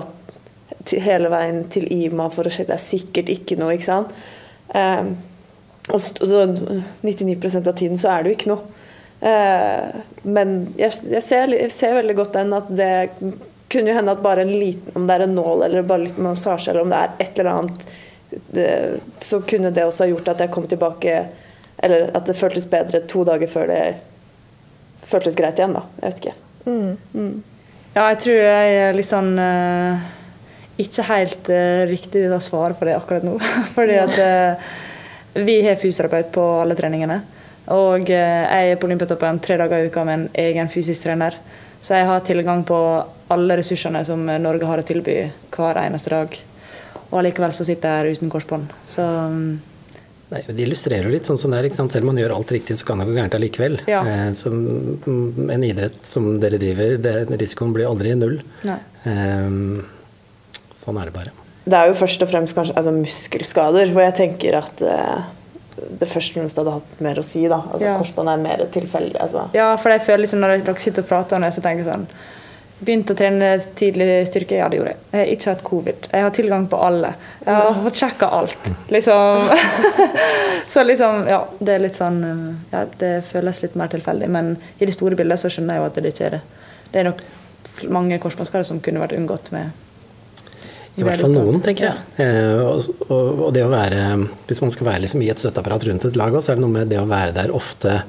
[1.04, 2.71] hele veien til IMA for å sjekke.
[2.71, 4.15] Det er sikkert ikke noe, ikke sant.
[4.76, 5.12] Eh,
[5.88, 6.43] og så
[7.02, 8.73] 99 av tiden så er det jo ikke noe.
[9.19, 12.91] Eh, men jeg, jeg, ser, jeg, ser, veldig godt den at det
[13.67, 16.19] kunne jo hende at bare en liten Om det er en nål eller bare litt
[16.21, 17.88] massasje eller om det er et eller annet
[18.54, 18.67] det,
[19.23, 21.15] så kunne det også ha gjort at jeg kom tilbake
[21.78, 23.82] eller at det føltes bedre to dager før det
[25.08, 25.84] føltes greit igjen, da.
[26.02, 26.34] Jeg vet ikke.
[26.65, 26.97] Mm.
[27.13, 27.36] Mm.
[27.95, 30.08] Ja, jeg tror jeg er litt sånn uh,
[30.81, 33.37] Ikke helt uh, riktig å svare på det akkurat nå.
[33.75, 34.69] Fordi at uh,
[35.37, 37.21] vi har fysioterapeut på alle treningene.
[37.75, 41.35] Og jeg er på Olympiatoppen tre dager i uka med en egen fysisk trener.
[41.83, 42.77] Så jeg har tilgang på
[43.33, 45.17] alle ressursene som Norge har å tilby
[45.51, 46.37] hver eneste dag.
[47.09, 48.71] Og allikevel så sitter jeg her uten korsbånd.
[48.87, 49.57] Så um,
[50.27, 51.69] Nei, Det illustrerer jo litt sånn som det er.
[51.69, 51.93] ikke sant?
[51.95, 53.77] Selv om man gjør alt riktig, så kan det gå gærent allikevel.
[53.87, 54.01] Ja.
[54.03, 58.41] Eh, så en idrett som dere driver, det, risikoen blir aldri null.
[58.67, 59.53] Eh,
[60.77, 61.33] sånn er det bare.
[61.67, 65.25] Det er jo først og fremst kanskje altså, muskelskader, hvor jeg tenker at eh,
[65.99, 67.43] det første minst hadde hatt mer å si.
[67.49, 67.59] da.
[67.59, 67.97] Altså, ja.
[67.99, 69.19] Korsbånd er mer tilfeldig.
[69.23, 69.47] Altså.
[69.57, 72.09] Ja, for jeg føler liksom når dere sitter og prater så tenker jeg sånn
[72.77, 74.99] Begynte å trene tidlig styrke, ja det gjorde jeg.
[75.09, 76.03] Jeg har ikke hatt covid.
[76.11, 77.09] Jeg har tilgang på alle.
[77.41, 78.67] Jeg har fått sjekka alt.
[78.93, 79.49] Liksom.
[80.75, 82.19] så liksom, ja, det er litt sånn
[82.69, 84.29] ja, Det føles litt mer tilfeldig.
[84.29, 86.43] Men i det store bildet så skjønner jeg jo at det ikke er det.
[86.93, 87.25] Det er nok
[87.97, 89.73] mange korsbåndskader som kunne vært unngått med
[90.97, 92.05] i hvert fall noen, tenker jeg.
[92.23, 93.99] Eh, og, og, og, det å være
[94.47, 96.73] Hvis man skal være liksom i et støtteapparat rundt et lag, så er det noe
[96.73, 97.99] med det å være der ofte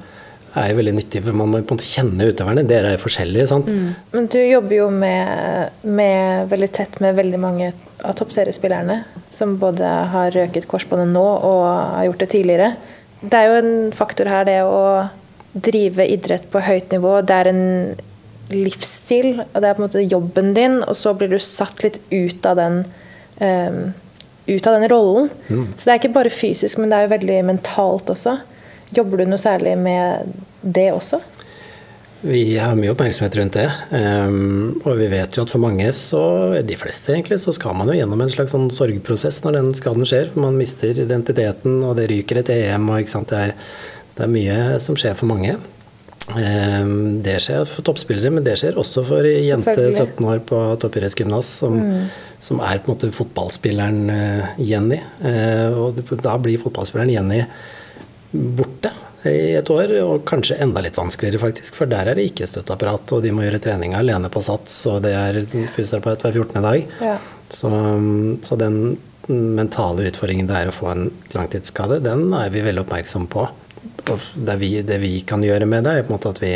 [0.57, 2.65] er jo veldig nyttig, for man må på en måte kjenne utøverne.
[2.67, 3.69] Dere er jo forskjellige, sant.
[3.69, 3.91] Mm.
[4.15, 7.71] Men du jobber jo med, med, veldig tett med veldig mange
[8.01, 9.01] av toppseriespillerne,
[9.33, 12.71] som både har røket korsbåndet nå og har gjort det tidligere.
[13.21, 14.83] Det er jo en faktor her, det å
[15.53, 17.19] drive idrett på høyt nivå.
[17.27, 17.63] Det er en
[18.53, 21.99] livsstil, og det er på en måte jobben din, og så blir du satt litt
[22.11, 22.83] ut av den
[23.39, 23.81] um,
[24.49, 25.29] ut av den rollen.
[25.47, 25.65] Mm.
[25.77, 28.39] Så det er ikke bare fysisk, men det er jo veldig mentalt også.
[28.95, 30.31] Jobber du noe særlig med
[30.61, 31.21] det også?
[32.19, 33.67] Vi har mye oppmerksomhet rundt det.
[33.95, 36.21] Um, og vi vet jo at for mange, så,
[36.67, 40.09] de fleste egentlig, så skal man jo gjennom en slags sånn sorgprosess når den skaden
[40.09, 40.27] skjer.
[40.33, 43.53] For man mister identiteten, og det ryker et EM, og det er,
[44.17, 45.55] det, er, mye som skjer for mange.
[46.29, 51.51] Um, det skjer for toppspillere, men det skjer også for jente 17 år på toppidrettsgymnas,
[51.63, 52.07] som, mm.
[52.43, 55.01] som, er på en måte fotballspilleren uh, Jenny.
[55.23, 57.43] Uh, og da blir fotballspilleren Jenny
[58.31, 58.93] borte
[59.27, 61.75] i et år, og kanskje enda litt vanskeligere, faktisk.
[61.75, 65.01] For der er det ikke støtteapparat, og de må gjøre trening alene på sats, og
[65.03, 65.41] det er
[65.75, 66.63] fysioterapeut hver 14.
[66.63, 66.93] dag.
[67.03, 67.17] Ja.
[67.49, 67.71] Så,
[68.45, 73.27] så, den mentale utfordringen det er å få en langtidsskade, den er vi veldig oppmerksom
[73.31, 73.47] på.
[74.05, 76.53] Det vi, det vi kan gjøre med det, er på en måte at vi,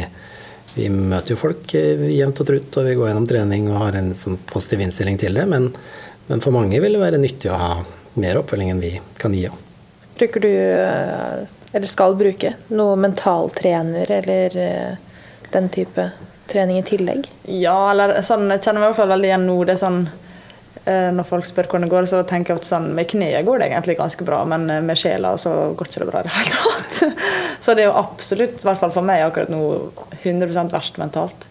[0.76, 4.00] vi møter jo folk eh, jevnt og trutt, og vi går gjennom trening og har
[4.00, 5.48] en sånn positiv innstilling til det.
[5.50, 5.72] Men,
[6.30, 7.74] men, for mange vil det være nyttig å ha
[8.20, 9.48] mer oppfølging enn vi kan gi.
[10.18, 12.54] Bruker du eh, eller skal bruke.
[12.78, 14.98] Noe mentaltrener eller uh,
[15.50, 16.12] den type
[16.46, 17.26] trening i tillegg?
[17.50, 19.56] Ja, eller sånn, jeg kjenner meg i hvert fall veldig igjen nå.
[19.66, 20.04] det er sånn
[20.84, 23.70] Når folk spør hvordan det går, så tenker jeg at sånn, med kneet går det
[23.70, 26.58] egentlig ganske bra, men uh, med sjela så går ikke det bra i det hele
[26.58, 27.22] tatt.
[27.64, 29.62] så det er jo absolutt, i hvert fall for meg akkurat nå,
[30.20, 31.48] 100% verst mentalt.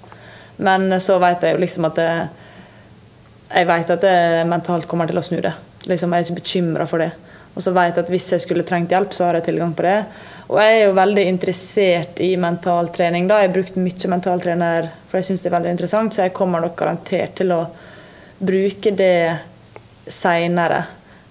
[0.60, 2.10] Men så vet jeg jo liksom at det,
[3.52, 4.16] jeg vet at det
[4.48, 5.52] mentalt kommer til å snu det.
[5.88, 7.10] Liksom, jeg er ikke bekymra for det.
[7.52, 9.84] Og så vet jeg at hvis jeg skulle trengt hjelp, så har jeg tilgang på
[9.84, 9.98] det.
[10.48, 13.28] Og jeg er jo veldig interessert i mentaltrening.
[13.28, 13.42] Da.
[13.42, 16.64] Jeg har brukt mye mentaltrener, for jeg syns det er veldig interessant, så jeg kommer
[16.64, 17.62] nok garantert til å
[18.42, 19.38] bruke det
[20.10, 20.82] seinere.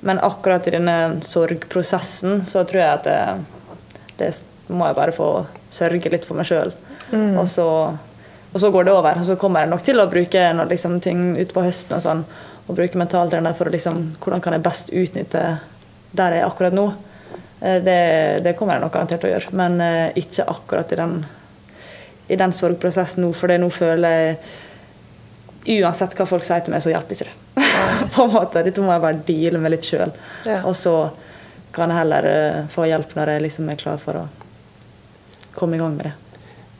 [0.01, 0.95] Men akkurat i denne
[1.25, 3.17] sorgprosessen så tror jeg at det,
[4.17, 4.31] det
[4.71, 5.27] må jeg bare få
[5.71, 6.71] sørge litt for meg sjøl.
[7.11, 7.35] Mm.
[7.37, 7.59] Og,
[8.53, 9.19] og, så går det over.
[9.21, 12.23] Og så kommer jeg nok til å bruke noe, liksom, ting utpå høsten og sånn.
[12.67, 15.45] og bruke mentaltrener for liksom Hvordan kan jeg best utnytte
[16.11, 16.87] der jeg er akkurat nå?
[17.61, 17.99] Eh, det,
[18.43, 21.15] det kommer jeg nok garantert til å gjøre, men eh, ikke akkurat i den,
[22.27, 24.35] i den sorgprosessen nå, for det nå føler jeg
[25.61, 27.67] Uansett hva folk sier til meg, så hjelper ikke det.
[28.15, 28.63] på en måte.
[28.65, 30.13] Dette må jeg bare deale med litt sjøl.
[30.47, 30.63] Ja.
[30.65, 30.95] Og så
[31.75, 34.25] kan jeg heller eh, få hjelp når jeg liksom er klar for å
[35.55, 36.15] komme i gang med det.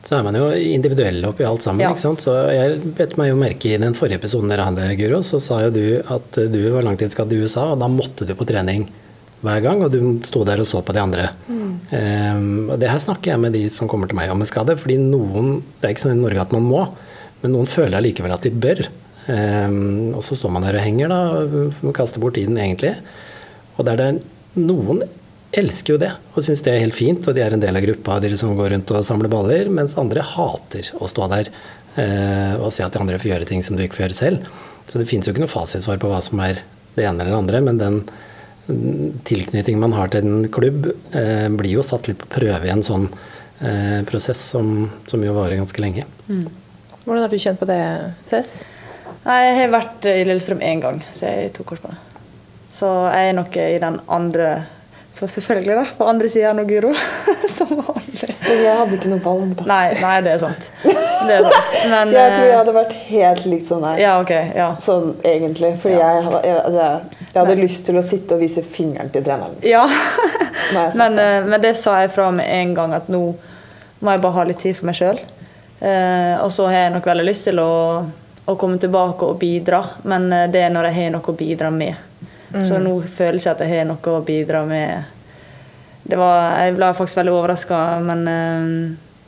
[0.02, 1.84] Så er man jo individuell oppi alt sammen.
[1.84, 1.92] Ja.
[1.94, 2.24] ikke sant?
[2.24, 5.60] Så jeg bet meg jo merke i den forrige episoden dere hadde, Guro, så sa
[5.62, 8.88] jo du at du var langtidsskadd i USA, og da måtte du på trening
[9.42, 11.28] hver gang, og du sto der og så på de andre.
[11.50, 14.74] Um, og det her snakker jeg med de som kommer til meg om en skade,
[14.80, 16.84] fordi noen Det er ikke sånn i Norge at man må,
[17.42, 18.84] men noen føler allikevel at de bør.
[19.22, 21.18] Um, og så står man der og henger, da,
[21.82, 22.96] og kaster bort tiden, egentlig.
[23.76, 24.08] Og der det
[24.58, 25.02] noen
[25.52, 27.84] elsker jo det og syns det er helt fint, og de er en del av
[27.84, 31.50] gruppa de som går rundt og samler baller, mens andre hater å stå der
[32.00, 34.46] eh, og se at de andre får gjøre ting som du ikke får gjøre selv.
[34.88, 36.62] Så det fins jo ikke noe fasitsvar på hva som er
[36.96, 38.00] det ene eller det andre, men den
[38.68, 42.72] mm, tilknytningen man har til en klubb, eh, blir jo satt litt på prøve i
[42.72, 43.06] en sånn
[43.60, 46.08] eh, prosess som, som jo varer ganske lenge.
[47.04, 47.80] Hvordan har du kjent på det,
[48.22, 48.62] Cess?
[49.22, 51.96] Nei, jeg har vært i Lillestrøm én gang, så jeg tok det.
[52.72, 54.52] Så jeg er nok i den andre
[55.12, 55.82] Så selvfølgelig, da.
[55.98, 56.94] På andre sida av Guro.
[57.56, 58.30] Som vanlig.
[58.46, 59.66] Men jeg hadde ikke noe valg, da.
[59.68, 60.70] Nei, nei, det er sant.
[60.82, 61.74] Det er sant.
[61.92, 64.00] Men Jeg tror jeg eh, hadde vært helt lik sånn her.
[64.00, 64.70] Ja, okay, Ja.
[64.80, 65.74] Sånn egentlig.
[65.82, 69.58] Fordi jeg, jeg, jeg, jeg hadde lyst til å sitte og vise fingeren til treneren.
[69.68, 69.84] ja.
[70.96, 73.20] Men, eh, men det sa jeg fra med en gang, at nå
[74.00, 75.18] må jeg bare ha litt tid for meg sjøl.
[75.82, 77.72] Eh, og så har jeg nok veldig lyst til å,
[78.46, 81.72] å komme tilbake og bidra, men eh, det er når jeg har noe å bidra
[81.74, 82.08] med.
[82.52, 85.06] Så nå føler jeg ikke at jeg har noe å bidra med.
[86.04, 88.68] Det var, jeg ble faktisk veldig overraska, men eh,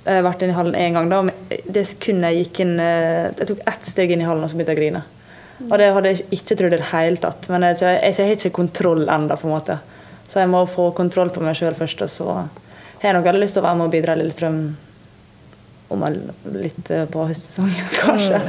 [0.05, 1.09] jeg har vært inne i hallen én gang.
[1.11, 4.53] da, men Det sekundet jeg gikk inn Jeg tok ett steg inn i hallen, og
[4.53, 5.05] så begynte jeg å grine.
[5.65, 7.49] Og det hadde jeg ikke trodd i det hele tatt.
[7.51, 9.79] Men jeg, jeg, jeg har ikke kontroll ennå, på en måte.
[10.29, 12.05] Så jeg må få kontroll på meg sjøl først.
[12.05, 14.61] Og så har jeg nok veldig lyst til å være med og bidra i Lillestrøm
[15.95, 16.19] om en,
[16.59, 18.41] litt bra på høstsesongen, kanskje.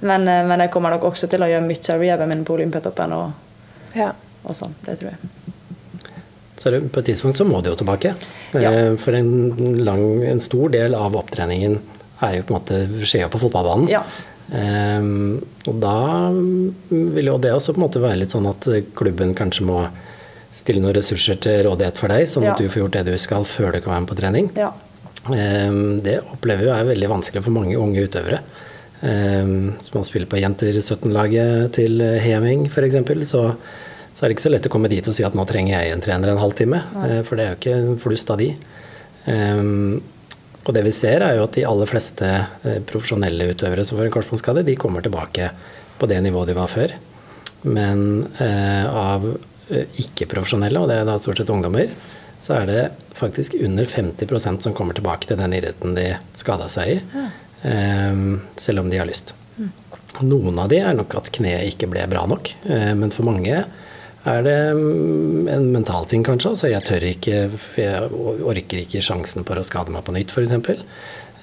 [0.00, 2.56] Men, eh, men jeg kommer nok også til å gjøre mye av rehaben min på
[2.58, 3.30] Olympiatoppen og,
[3.96, 4.10] Ja.
[4.44, 4.74] og sånn.
[4.84, 5.18] Det tror jeg.
[6.56, 8.14] Så det- på et tidspunkt så må du jo tilbake.
[8.54, 8.70] Ja.
[8.72, 11.78] Eh, For en, lang, en stor del av opptreningen
[12.22, 13.88] er jo på en måte skjer jo på fotballbanen.
[13.92, 14.02] Ja.
[14.46, 18.62] Um, og da vil jo det også på en måte være litt sånn at
[18.94, 19.80] klubben kanskje må
[20.54, 22.52] stille noen ressurser til rådighet for deg, sånn Ja.
[22.52, 24.50] at du får gjort det du skal før du kan være med på trening.
[24.56, 24.70] Ja.
[25.34, 28.40] Ehm, det opplever jeg er veldig vanskelig for mange unge utøvere.
[28.96, 32.96] Hvis man spiller på Jenter 17-laget til Heming f.eks.,
[33.28, 33.42] så,
[34.08, 35.92] så er det ikke så lett å komme dit og si at nå trenger jeg
[35.92, 36.80] en trener en halvtime.
[37.04, 38.48] eh, For det er jo ikke en flust av de.
[39.28, 40.00] Ehm,
[40.66, 44.08] og det vi ser er jo at de aller fleste eh, profesjonelle utøvere som får
[44.08, 45.52] en korsbåndskade, de kommer tilbake
[46.00, 46.96] på det nivået de var før.
[47.68, 48.00] Men
[48.42, 49.28] eh, av
[49.70, 51.92] eh, ikke-profesjonelle, og det er da stort sett ungdommer,
[52.42, 52.82] så er det
[53.16, 57.00] faktisk under 50% som kommer tilbake til den idretten de skada seg i.
[57.66, 58.22] eh,
[58.60, 59.34] selv om de har lyst.
[60.24, 63.64] Noen av de er nok at kneet ikke ble bra nok, eh, men for mange
[64.26, 66.52] er det mm, en mental ting kanskje.
[66.54, 67.40] Altså jeg tør ikke,
[67.78, 68.10] jeg
[68.52, 70.54] orker ikke sjansen for å skade meg på nytt f.eks.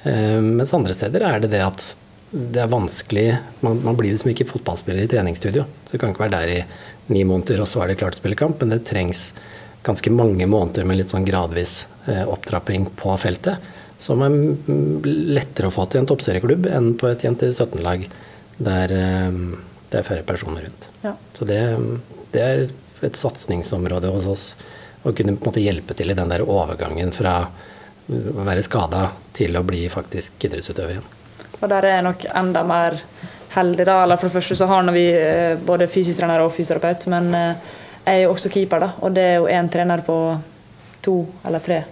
[0.04, 1.92] Eh, mens andre steder er det det at
[2.34, 3.28] det er vanskelig
[3.62, 5.68] Man, man blir liksom ikke fotballspiller i treningsstudio.
[5.86, 6.62] Så du kan ikke være der i
[7.14, 8.60] ni måneder, og så er det klart å spille kamp.
[8.64, 9.28] Men det trengs
[9.84, 13.72] ganske mange måneder med litt sånn gradvis eh, opptrapping på feltet.
[14.02, 14.34] Som er
[15.06, 18.08] lettere å få til i en toppserieklubb enn på et jente 17-lag
[18.64, 19.42] der eh,
[19.94, 20.88] det er færre personer rundt.
[21.04, 21.14] Ja.
[21.38, 21.60] Så det,
[22.34, 22.64] det er
[23.04, 24.46] et satsingsområde hos oss
[25.04, 27.36] å kunne på en måte hjelpe til i den der overgangen fra
[28.08, 31.06] å være skada til å bli faktisk idrettsutøver igjen.
[31.60, 32.98] Og der er jeg nok enda mer
[33.54, 34.02] heldig, da.
[34.04, 37.30] Eller for det første så har vi eh, både fysisk trener og fysioterapeut, men
[38.06, 38.92] jeg er jo også keeper, da.
[39.02, 40.18] Og det er jo én trener på
[41.04, 41.84] to eller tre.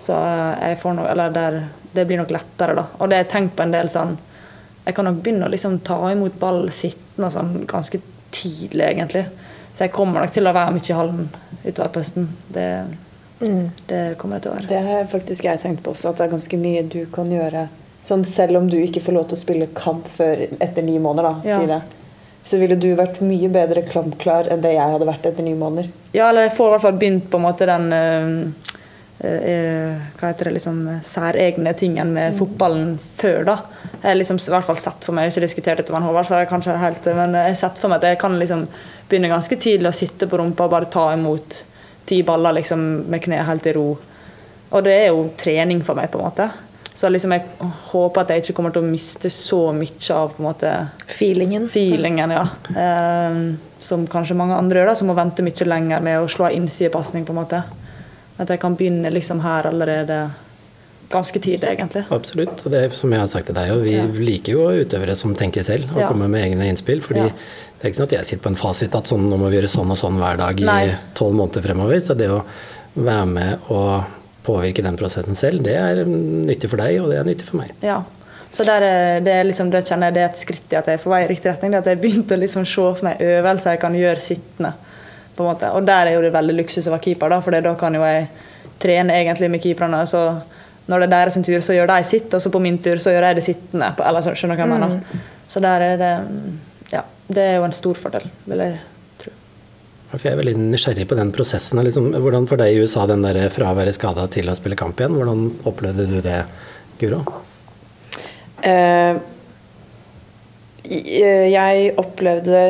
[0.00, 1.60] Så eh, Eller der,
[1.92, 2.86] det blir nok lettere, da.
[2.98, 4.16] Og det har jeg tenkt på en del sånn
[4.86, 8.00] Jeg kan nok begynne å liksom ta imot ball sittende og sånn ganske
[8.32, 9.26] tidlig, egentlig.
[9.72, 11.28] Så jeg kommer nok til å være mye i hallen
[11.66, 12.30] utover på høsten.
[12.48, 12.64] Det,
[13.90, 14.70] det kommer jeg til å være.
[14.70, 17.66] Det har faktisk jeg tenkt på også, at det er ganske mye du kan gjøre.
[18.08, 21.28] Sånn selv om du ikke får lov til å spille kamp før etter ni måneder,
[21.28, 21.60] da, Ja.
[21.60, 21.80] si det.
[22.44, 25.90] Så ville du vært mye bedre klampklar enn det jeg hadde vært etter ni måneder.
[26.14, 28.30] Ja, eller jeg får i hvert fall begynt på en måte den øh,
[29.28, 33.56] øh, Hva heter det, liksom særegne tingen med fotballen før, da.
[34.00, 36.06] Jeg har liksom i hvert fall sett for meg, jeg har ikke diskutert dette med
[36.06, 38.64] Håvard, så jeg kanskje helt, men jeg har sett for meg at jeg kan liksom
[39.10, 41.60] begynne ganske tidlig å sitte på rumpa og bare ta imot
[42.08, 43.90] ti baller liksom med kneet helt i ro.
[44.70, 46.48] Og det er jo trening for meg, på en måte.
[47.00, 47.46] Så liksom jeg
[47.94, 50.72] håper at jeg ikke kommer til å miste så mye av på en måte
[51.08, 51.64] Feelingen.
[51.72, 52.42] feelingen, ja.
[52.76, 53.38] Eh,
[53.80, 56.56] som kanskje mange andre gjør, da, som må vente mye lenger med å slå av
[56.58, 57.24] innsidepasning.
[57.24, 57.62] på en måte.
[58.38, 60.30] At jeg kan begynne liksom her allerede
[61.10, 62.04] ganske tidlig, egentlig.
[62.12, 62.60] Absolutt.
[62.66, 64.04] Og det er som jeg har sagt til deg, og vi Ja.
[64.04, 66.08] liker jo utøvere som tenker selv og Ja.
[66.08, 67.00] kommer med egne innspill.
[67.02, 67.32] fordi Ja.
[67.80, 69.56] det er ikke sånn at jeg sitter på en fasit at sånn, nå må vi
[69.56, 71.96] gjøre sånn og sånn hver dag i tolv måneder fremover.
[72.00, 72.44] Så det å
[72.96, 74.04] være med og
[74.46, 77.72] påvirke den prosessen selv, det er nyttig for deg, og det er nyttig for meg.
[77.84, 78.00] Ja.
[78.50, 80.88] Så der er, det, er liksom, det kjenner jeg det er et skritt i at
[80.90, 81.70] jeg er på vei i riktig retning.
[81.70, 84.72] Det at jeg begynte å liksom se for meg øvelser jeg kan gjøre sittende.
[85.36, 85.70] på en måte.
[85.72, 88.02] Og der er jo det veldig luksus å være keeper, da, for da kan jo
[88.02, 88.26] jeg
[88.82, 90.02] trene egentlig med keeperne.
[90.06, 90.24] Så
[90.90, 93.14] når det er deres tur, så gjør de sitt, og så på min tur så
[93.14, 93.92] gjør jeg det sittende.
[94.04, 95.22] Eller så skjønner du hva jeg mener.
[95.48, 96.12] Så der er det
[96.92, 97.04] Ja.
[97.30, 98.78] Det er jo en stor fordel, vil jeg.
[100.10, 101.78] For jeg er veldig nysgjerrig på den prosessen.
[101.86, 104.78] Liksom, hvordan for deg i USA, den der fra å være skada til å spille
[104.78, 106.40] kamp igjen, hvordan opplevde du det,
[107.00, 107.22] Guro?
[108.60, 109.20] Uh,
[110.84, 112.62] jeg opplevde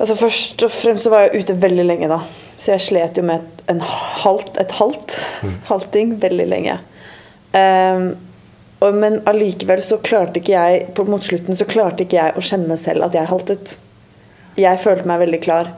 [0.00, 2.22] Altså Først og fremst så var jeg ute veldig lenge, da.
[2.56, 5.16] Så jeg slet jo med et, en halt, et halt.
[5.68, 6.78] Halting veldig lenge.
[7.52, 8.06] Eh,
[8.80, 12.44] og, men allikevel så klarte ikke jeg på Mot slutten så klarte ikke jeg å
[12.44, 13.74] kjenne selv at jeg haltet.
[14.60, 15.72] Jeg følte meg veldig klar.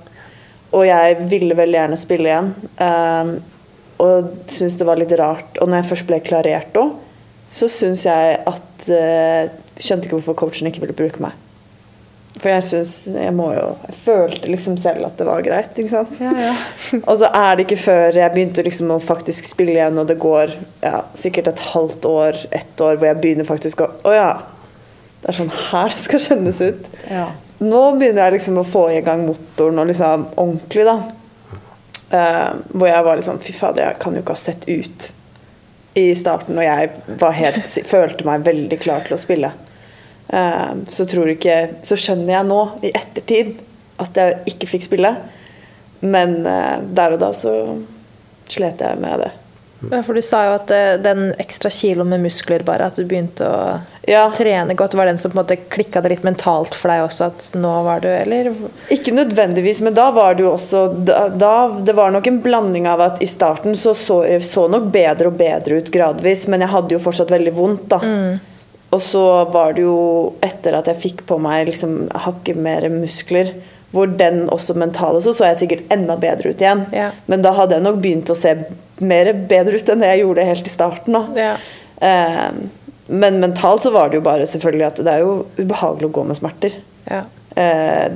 [0.72, 2.52] Og jeg ville veldig gjerne spille igjen.
[2.80, 3.32] Eh,
[4.02, 5.58] og syntes det var litt rart.
[5.60, 6.96] Og når jeg først ble klarert òg,
[7.52, 11.36] så syns jeg at uh, Skjønte ikke hvorfor coachen ikke ville bruke meg.
[12.38, 15.92] For jeg syns Jeg må jo Jeg følte liksom selv at det var greit, ikke
[15.92, 16.16] sant.
[17.08, 20.18] og så er det ikke før jeg begynte liksom å faktisk spille igjen, og det
[20.22, 24.32] går ja, sikkert et halvt år, ett år, hvor jeg begynner faktisk å Å ja.
[25.22, 26.88] Det er sånn her det skal kjennes ut.
[27.62, 30.96] Nå begynner jeg liksom å få i gang motoren og liksom ordentlig, da.
[32.12, 35.06] Uh, hvor jeg var liksom Fy fader, jeg kan jo ikke ha sett ut
[35.96, 36.90] i starten, og jeg
[37.38, 39.52] helt, følte meg veldig klar til å spille.
[40.32, 43.54] Uh, så tror ikke Så skjønner jeg nå, i ettertid,
[44.02, 45.14] at jeg ikke fikk spille.
[46.02, 47.54] Men uh, der og da så
[48.50, 49.30] slet jeg med det.
[49.90, 53.04] Ja, for du sa jo at eh, den ekstra kiloen med muskler, bare, at du
[53.08, 54.28] begynte å Ja.
[54.34, 57.26] trene godt, var den som på en måte klikka det litt mentalt for deg også?
[57.30, 58.52] At nå var du Eller
[58.90, 61.52] Ikke nødvendigvis, men da var det jo også da, da,
[61.82, 65.26] Det var nok en blanding av at i starten så så jeg så nok bedre
[65.30, 68.00] og bedre ut gradvis, men jeg hadde jo fortsatt veldig vondt, da.
[68.92, 73.54] Og så var det jo etter at jeg fikk på meg liksom hakket mer muskler,
[73.92, 76.86] hvor den også mentale, så så jeg sikkert enda bedre ut igjen.
[76.96, 77.10] Ja.
[77.28, 78.54] Men da hadde jeg nok begynt å se
[79.02, 81.18] mer bedre ut enn det jeg gjorde helt i starten.
[81.36, 81.52] Ja.
[82.00, 82.48] Eh,
[83.12, 86.26] men mentalt så var det jo bare selvfølgelig at det er jo ubehagelig å gå
[86.30, 86.80] med smerter.
[87.10, 87.26] ja.
[87.52, 88.08] Eh,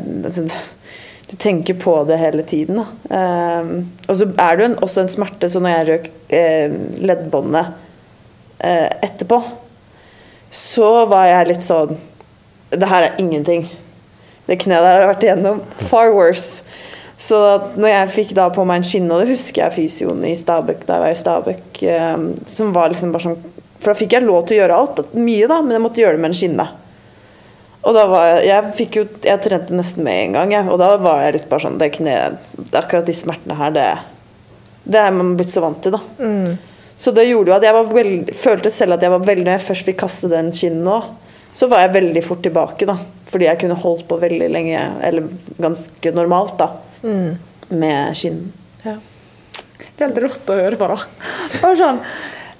[1.26, 2.78] du tenker på det hele tiden.
[3.10, 3.70] Eh,
[4.06, 6.06] og så er det jo en, også en smerte, så når jeg røk
[6.38, 7.72] eh, leddbåndet
[8.62, 9.40] eh, etterpå,
[10.54, 11.96] så var jeg litt sånn
[12.70, 13.66] Det her er ingenting.
[14.47, 15.61] Det kneet der har vært igjennom.
[15.90, 16.64] Far worse.
[17.18, 17.36] Så
[17.80, 20.82] når jeg fikk da på meg en skinne, og det husker jeg fysioen i Stabøk,
[20.84, 23.38] da jeg var i Stabøk, eh, som var liksom bare sånn
[23.80, 25.01] For da fikk jeg lov til å gjøre alt.
[25.16, 26.68] Mye, da, men jeg måtte gjøre det med en skinne.
[27.86, 30.68] Og da var jeg Jeg fikk jo Jeg trente nesten med en gang, jeg.
[30.72, 33.84] Og da var jeg litt bare sånn Det kneet Akkurat de smertene her, det
[34.84, 36.01] Det er man blitt så vant til, da.
[36.97, 39.59] Så det gjorde jo at jeg var veld, følte selv at jeg var veldig Når
[39.59, 40.99] jeg først fikk kaste den skinnen nå,
[41.57, 42.97] så var jeg veldig fort tilbake, da.
[43.26, 45.26] Fordi jeg kunne holdt på veldig lenge, eller
[45.60, 46.70] ganske normalt, da.
[47.68, 48.52] Med skinn.
[48.84, 48.96] ja.
[49.96, 50.96] Det er helt rått å høre på, da.
[51.62, 51.98] Bare sånn,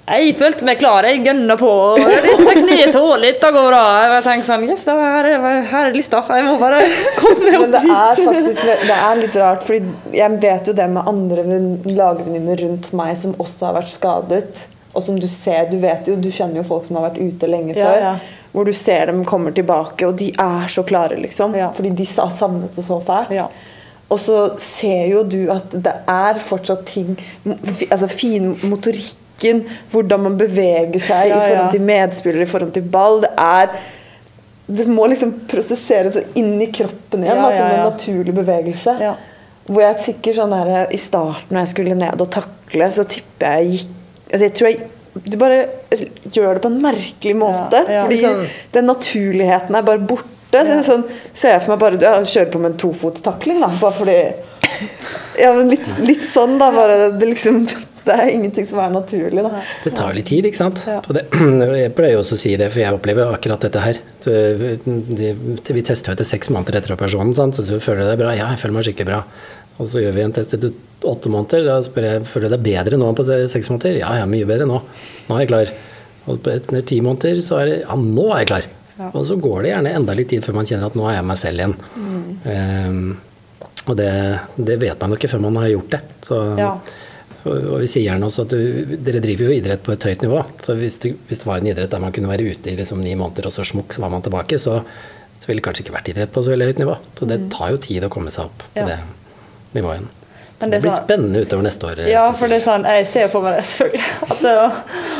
[0.07, 1.69] jeg følte meg klar, jeg gønna på.
[1.99, 3.81] Dette kneet tåler det går bra.
[4.07, 6.21] Jeg tenkte sånn, yes, da, her, er, her er lista.
[6.33, 6.79] Jeg må bare
[7.19, 10.87] komme Men opp det er faktisk det er litt rart, fordi jeg vet jo det
[10.95, 14.63] med andre venn- lagvenninner rundt meg som også har vært skadet.
[14.95, 17.51] Og som du ser, du vet jo, du kjenner jo folk som har vært ute
[17.51, 18.01] lenge Ja, før.
[18.07, 18.15] ja.
[18.57, 21.53] Hvor du ser dem kommer tilbake, og de er så klare, liksom.
[21.53, 21.69] Ja.
[21.77, 23.35] Fordi de har savnet det så fælt.
[23.37, 23.45] Ja.
[24.09, 27.17] Og så ser jo du at det er fortsatt ting
[27.91, 33.21] Altså finmotorikken, hvordan man beveger seg Ja, i forhold til medspillere, i forhold til ball.
[33.25, 33.75] Det er
[34.67, 37.67] Det må liksom prosesseres inn i kroppen igjen, som ja.
[37.75, 38.97] en naturlig bevegelse.
[38.99, 39.13] Ja.
[39.67, 43.59] Hvor jeg sikkert sånn der, I starten når jeg skulle ned og takle, så tipper
[43.59, 43.93] jeg gikk
[44.27, 45.63] altså jeg tror jeg Du bare
[46.33, 47.83] gjør det på en merkelig måte.
[47.89, 48.03] ja.
[48.05, 50.33] Fordi Sånn- den naturligheten er bare borte.
[50.51, 51.03] Så det er sånn,
[51.33, 53.67] ser jeg for meg bare ja, kjøre på med en tofotstakling, da.
[53.81, 54.19] Bare fordi
[55.39, 56.71] Ja, men litt, litt sånn, da.
[56.71, 57.65] Bare det liksom
[58.07, 59.59] Det er ingenting som er naturlig, da.
[59.83, 60.79] Det tar litt tid, ikke sant.
[60.87, 61.01] Ja.
[61.11, 61.25] Det,
[61.83, 63.99] jeg pleier også å si det, for jeg opplever akkurat dette her.
[64.23, 64.31] Så,
[64.87, 67.59] de, vi tester jo etter seks måneder etter operasjonen, sant?
[67.59, 68.31] så du føler du deg bra?
[68.37, 69.19] Ja, jeg føler meg skikkelig bra.
[69.77, 70.73] Og så gjør vi en test etter
[71.07, 71.65] åtte måneder.
[71.67, 73.99] Da spør jeg føler du deg bedre nå på seks måneder.
[74.01, 74.79] Ja, jeg er mye bedre nå.
[75.27, 75.71] Nå er jeg klar.
[76.27, 78.65] Og etter ti måneder så er det Ja, nå er jeg klar.
[78.97, 79.11] Ja.
[79.13, 81.25] Og så går det gjerne enda litt tid før man kjenner at nå er jeg
[81.29, 81.75] meg selv igjen.
[82.49, 83.11] Ehm,
[83.87, 84.07] og det,
[84.57, 85.99] det vet man jo ikke før man har gjort det.
[86.25, 86.71] Så, Ja.
[87.45, 90.25] og, og vi sier gjerne også at du, dere driver jo idrett på et høyt
[90.25, 90.41] nivå.
[90.65, 92.99] Så hvis det, hvis det var en idrett der man kunne være ute i liksom
[93.05, 94.79] ni måneder, og så smukk, så var man tilbake, så,
[95.37, 96.97] så ville det kanskje ikke vært idrett på så veldig høyt nivå.
[97.21, 98.81] Så det tar jo tid å komme seg opp på Mm.
[98.81, 98.89] Ja.
[98.97, 98.99] det
[99.75, 100.09] nivået igjen.
[100.59, 101.99] Men det, det blir sånn- spennende utover neste år.
[102.09, 104.07] Ja, for det er sånn, jeg ser jo for meg det selvfølgelig.
[104.25, 104.53] At det,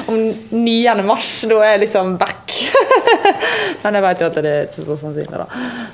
[0.10, 0.20] om
[0.64, 1.04] 9.
[1.06, 2.56] mars, da er jeg liksom back.
[3.84, 5.46] Men jeg vet jo at det er ikke så sannsynlig, da.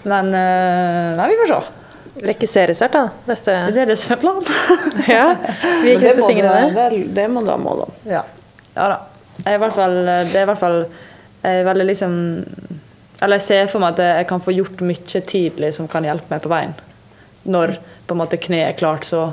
[0.07, 1.61] Men eh, nei, vi får se.
[2.23, 3.03] Rekke seriestart, da.
[3.27, 4.45] Neste Det er det som er planen.
[5.11, 5.25] Ja.
[5.83, 6.69] Vi krysser fingrene.
[6.77, 7.97] det, det må du ha mål om.
[8.07, 8.23] Ja.
[8.77, 9.01] ja da.
[9.41, 10.85] Jeg er i hvert fall, det er i hvert fall
[11.43, 12.13] jeg er veldig liksom
[13.23, 16.31] Eller jeg ser for meg at jeg kan få gjort mye tidlig som kan hjelpe
[16.31, 16.73] meg på veien.
[17.43, 17.75] Når
[18.07, 19.31] på en måte kneet klart, så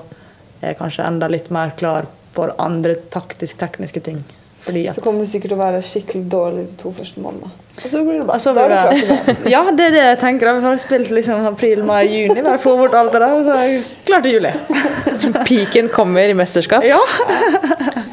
[0.61, 4.23] er jeg kanskje enda litt mer klar på andre taktisk-tekniske ting.
[4.61, 7.49] Fordi at Så kommer du sikkert til å være skikkelig dårlig de to første månedene.
[7.81, 8.35] Og så blir det bra.
[8.37, 9.37] Altså, da er du klar til det.
[9.55, 10.53] Ja, det er det jeg tenker.
[10.59, 12.43] Vi har spilt liksom april, mai, juni.
[12.45, 14.53] Bare få bort alt det der, og så er jeg klar til juli.
[15.49, 16.85] Piken kommer i mesterskap.
[16.87, 17.01] Ja.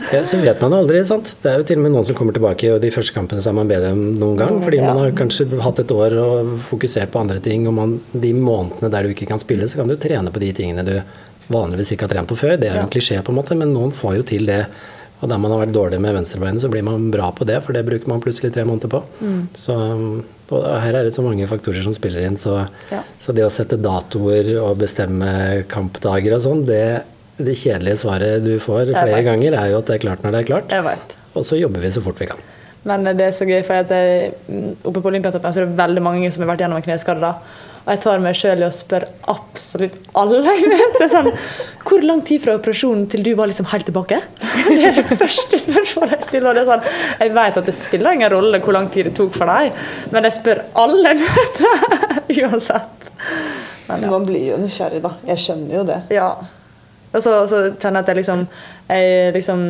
[0.07, 1.33] Ja, så vet man jo aldri, sant.
[1.43, 3.49] Det er jo til og med noen som kommer tilbake, og de første kampene så
[3.51, 4.61] er man bedre enn noen gang.
[4.63, 8.31] Fordi man har kanskje hatt et år og fokusert på andre ting, og man, de
[8.31, 10.93] månedene der du ikke kan spille, så kan du trene på de tingene du
[11.51, 12.55] vanligvis ikke har trent på før.
[12.55, 14.61] Det er jo en klisjé, på en måte, men noen får jo til det.
[15.17, 17.73] Og der man har vært dårlig med venstrebeinet, så blir man bra på det, for
[17.73, 19.01] det bruker man plutselig tre måneder på.
[19.57, 19.77] Så
[20.47, 23.01] og her er det så mange faktorer som spiller inn, så, Ja.
[23.19, 27.03] så det å sette datoer og bestemme kampdager og sånn, det,
[27.37, 30.39] det kjedelige svaret du får flere ganger, er jo at det er klart når det
[30.39, 31.17] er klart.
[31.35, 32.39] Og så jobber vi så fort vi kan.
[32.87, 34.31] Men det er så gøy, for at jeg,
[34.87, 37.19] oppe på Olympiatoppen så er det veldig mange som har vært gjennom en kneskade.
[37.19, 37.33] da.
[37.87, 41.29] Og jeg tar meg sjøl i å spørre absolutt alle jeg møter er sånn,
[41.87, 44.17] Hvor lang tid fra operasjonen til du var liksom helt tilbake?
[44.67, 46.49] Det er det første spørsmålet jeg stiller.
[46.49, 46.89] og det er sånn,
[47.21, 49.77] Jeg vet at det spiller ingen rolle hvor lang tid det tok for deg,
[50.11, 51.79] men jeg spør alle jeg møter
[52.49, 53.07] uansett.
[53.87, 54.11] Men ja.
[54.11, 55.13] Man blir jo nysgjerrig, da.
[55.29, 56.01] Jeg skjønner jo det.
[56.17, 56.27] Ja.
[57.13, 58.43] Og så, så kjenner jeg at jeg liksom,
[58.91, 59.63] jeg liksom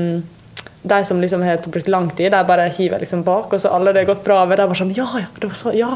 [0.87, 3.53] De som liksom har brukt lang tid, de bare hiver liksom bak.
[3.53, 5.57] Og så alle det har gått bra med, de bare sånn Ja, ja, det, var
[5.59, 5.89] så, ja,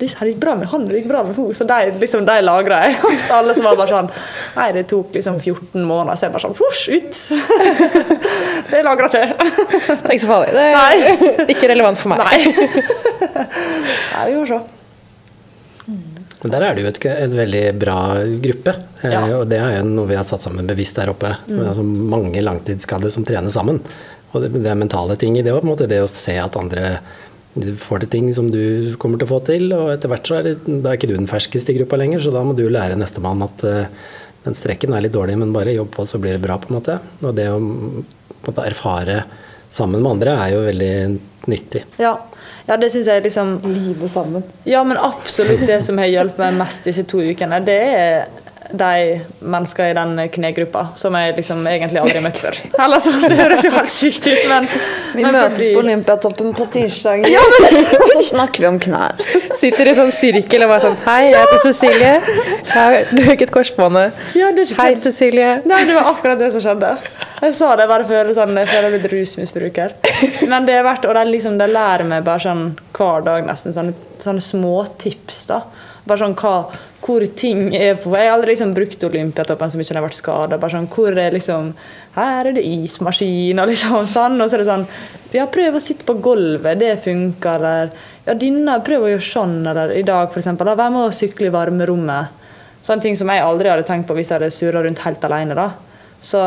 [0.00, 1.54] det gikk bra med han, det gikk bra med henne.
[1.58, 2.96] Så de, liksom, de lagra jeg.
[3.10, 4.10] Og så alle som var bare sånn
[4.56, 6.16] Nei, det tok liksom 14 måneder.
[6.18, 7.14] Så jeg bare sånn Fosj, ut!
[8.72, 9.26] det lagra ikke.
[9.36, 10.56] Det er ikke så farlig.
[10.56, 11.46] Det er Nei.
[11.54, 12.24] ikke relevant for meg.
[12.24, 12.42] Nei.
[13.38, 14.60] Nei, vi får se.
[16.38, 17.96] Men der er det jo et, et veldig bra
[18.44, 18.74] gruppe.
[19.02, 19.22] Eh, Ja.
[19.40, 21.32] og det er jo noe vi har satt sammen bevisst der oppe.
[21.48, 21.64] Mm.
[21.66, 23.80] altså mange langtidsskadde som trener sammen.
[24.32, 25.66] Og det, det er mentale ting i det òg.
[25.80, 26.98] Det å se at andre
[27.80, 29.68] får til ting som du kommer til å få til.
[29.74, 32.22] Og etter hvert så er det, da er ikke du den ferskeste i gruppa lenger,
[32.22, 34.08] så da må du lære nestemann at uh,
[34.44, 36.78] den strekken er litt dårlig, men bare jobb på, så blir det bra, på en
[36.78, 36.98] måte.
[37.24, 38.04] Og det å på en
[38.46, 39.22] måte, erfare
[39.68, 40.92] sammen med andre er jo veldig
[41.48, 41.82] nyttig.
[42.00, 42.14] Ja.
[42.68, 44.44] ja, det syns jeg liksom Livet sammen.
[44.68, 48.28] Ja, men absolutt det som har hjulpet meg mest disse to ukene, det er
[48.70, 52.58] de menneskene i den knegruppa som jeg liksom egentlig aldri har møtt før.
[52.84, 54.66] Eller så, Det høres jo helt sykt ut, men
[55.14, 57.24] Vi men møtes fordi- på Olympiatoppen på tirsdag,
[58.02, 59.16] og så snakker vi om knær.
[59.56, 62.12] Sitter i sånn sirkel og bare sånn Hei, jeg heter Cecilie.
[62.68, 64.20] Jeg har røket korsbåndet.
[64.36, 64.90] Ja, det er Hei.
[65.00, 65.54] Cecilie.
[65.68, 66.92] Nei, det var akkurat det som skjedde.
[67.38, 69.92] Jeg sa det bare for å sånn, jeg føler jeg er blitt rusmisbruker.
[70.50, 72.64] Men det er verdt, og de, liksom, de lærer meg bare sånn
[72.98, 75.44] hver dag nesten sånne, sånne småtips.
[75.50, 75.60] da.
[76.08, 76.52] Bare sånn hva,
[77.04, 78.12] hvor ting er på.
[78.16, 80.58] Jeg har aldri liksom brukt Olympiatoppen så mye når jeg har vært skada.
[80.60, 81.72] Bare sånn, hvor er liksom
[82.18, 84.38] Her er det ismaskin og liksom sånn.
[84.40, 84.86] Og så er det sånn
[85.36, 87.60] Ja, prøv å sitte på gulvet, det funker.
[87.60, 87.92] Eller
[88.26, 89.58] ja, denne, prøv å gjøre sånn.
[89.68, 90.70] Eller i dag, for eksempel.
[90.70, 92.34] Da, Vær med å sykle i varmerommet.
[92.84, 95.58] Sånne ting som jeg aldri hadde tenkt på hvis jeg hadde surra rundt helt alene.
[95.58, 95.68] da.
[96.20, 96.40] Så,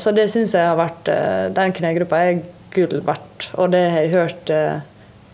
[0.00, 2.42] så det syns jeg har vært eh, Den knegruppa er
[2.74, 3.48] gull verdt.
[3.54, 4.82] Og det har jeg hørt eh,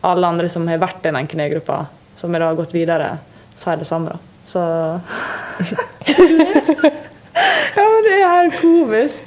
[0.07, 1.85] alle andre som har vært i den knegruppa,
[2.17, 3.17] som har gått videre,
[3.61, 4.15] si det samme.
[4.15, 4.19] da.
[4.51, 4.61] Så
[7.77, 9.25] Ja, men det er helt komisk.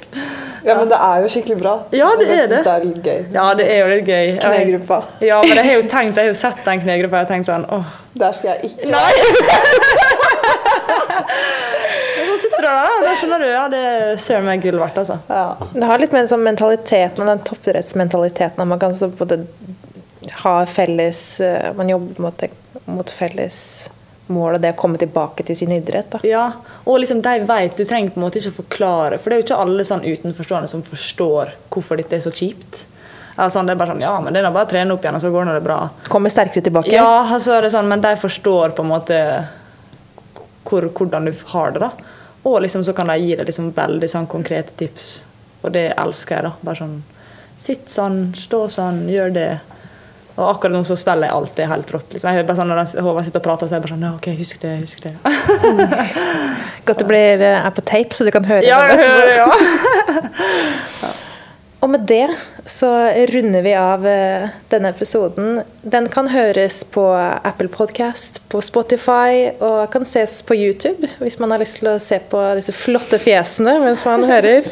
[0.64, 1.72] Ja, men det er jo skikkelig bra.
[1.96, 2.58] Ja, det er det.
[2.64, 3.20] Det er litt gøy.
[3.34, 4.34] Ja, det er jo litt gøy.
[4.42, 4.98] Knegruppa.
[5.24, 7.64] Ja, men jeg har jo tenkt, jeg har jo sett den knegruppa og tenkt sånn
[7.72, 7.86] åh,
[8.20, 9.12] Der skal jeg ikke Nei!
[12.20, 13.48] Og så sitter du der, da skjønner du.
[13.50, 15.16] Ja, det er søren meg gull verdt, altså.
[15.28, 15.44] Ja.
[15.74, 19.36] Det har litt med sånn mentaliteten og den toppidrettsmentaliteten at man kan så både
[20.44, 22.48] ha felles eh, Man jobber mot, det,
[22.88, 23.58] mot felles
[24.26, 26.10] mål, og det å komme tilbake til sin idrett.
[26.14, 26.20] Da.
[26.24, 26.44] Ja,
[26.84, 29.46] og liksom de vet, Du trenger på en måte ikke forklare, for det er jo
[29.48, 32.84] ikke alle sånn utenforstående som forstår hvorfor dette er så kjipt.
[33.34, 35.22] Sånn, det er bare sånn, ja, men det er bare å trene opp igjen, og
[35.24, 35.78] så går det bra.
[36.08, 36.92] Kommer sterkere tilbake.
[36.94, 39.18] Ja, altså sånn, Men de forstår på en måte
[40.64, 41.80] hvor, hvordan du har det.
[41.80, 41.90] da.
[42.44, 45.24] Og liksom så kan de gi deg liksom veldig sånn konkrete tips,
[45.62, 46.44] og det elsker jeg.
[46.44, 46.52] da.
[46.62, 47.02] Bare sånn
[47.56, 49.50] Sitt sånn, stå sånn, gjør det.
[50.34, 52.08] Og akkurat nå så svelger jeg alltid helt rått.
[52.12, 52.28] Liksom.
[52.28, 54.30] Jeg hører bare sånn Når Håvard sitter og prater, så er jeg bare sånn OK,
[54.40, 55.12] husk det, husk det.
[56.88, 58.96] Godt det blir, eh, er på tape, så du kan høre ja, det.
[59.04, 59.46] hører ja.
[61.04, 61.12] ja.
[61.84, 62.26] Og med det
[62.66, 62.88] så
[63.28, 65.58] runder vi av eh, denne episoden.
[65.82, 71.52] Den kan høres på Apple Podcast, på Spotify og kan ses på YouTube hvis man
[71.52, 74.66] har lyst til å se på disse flotte fjesene mens man hører.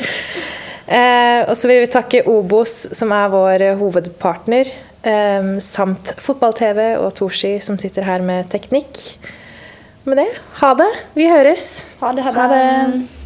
[0.89, 4.73] Eh, og så vil vi takke Obos, som er vår hovedpartner,
[5.03, 9.19] Ehm, samt fotball-TV og Toshi som sitter her med teknikk.
[10.05, 10.29] Med det,
[10.61, 10.91] ha det.
[11.15, 11.89] Vi høres.
[12.01, 12.23] Ha det.
[12.23, 12.39] Ha det.
[12.39, 13.23] Ha det.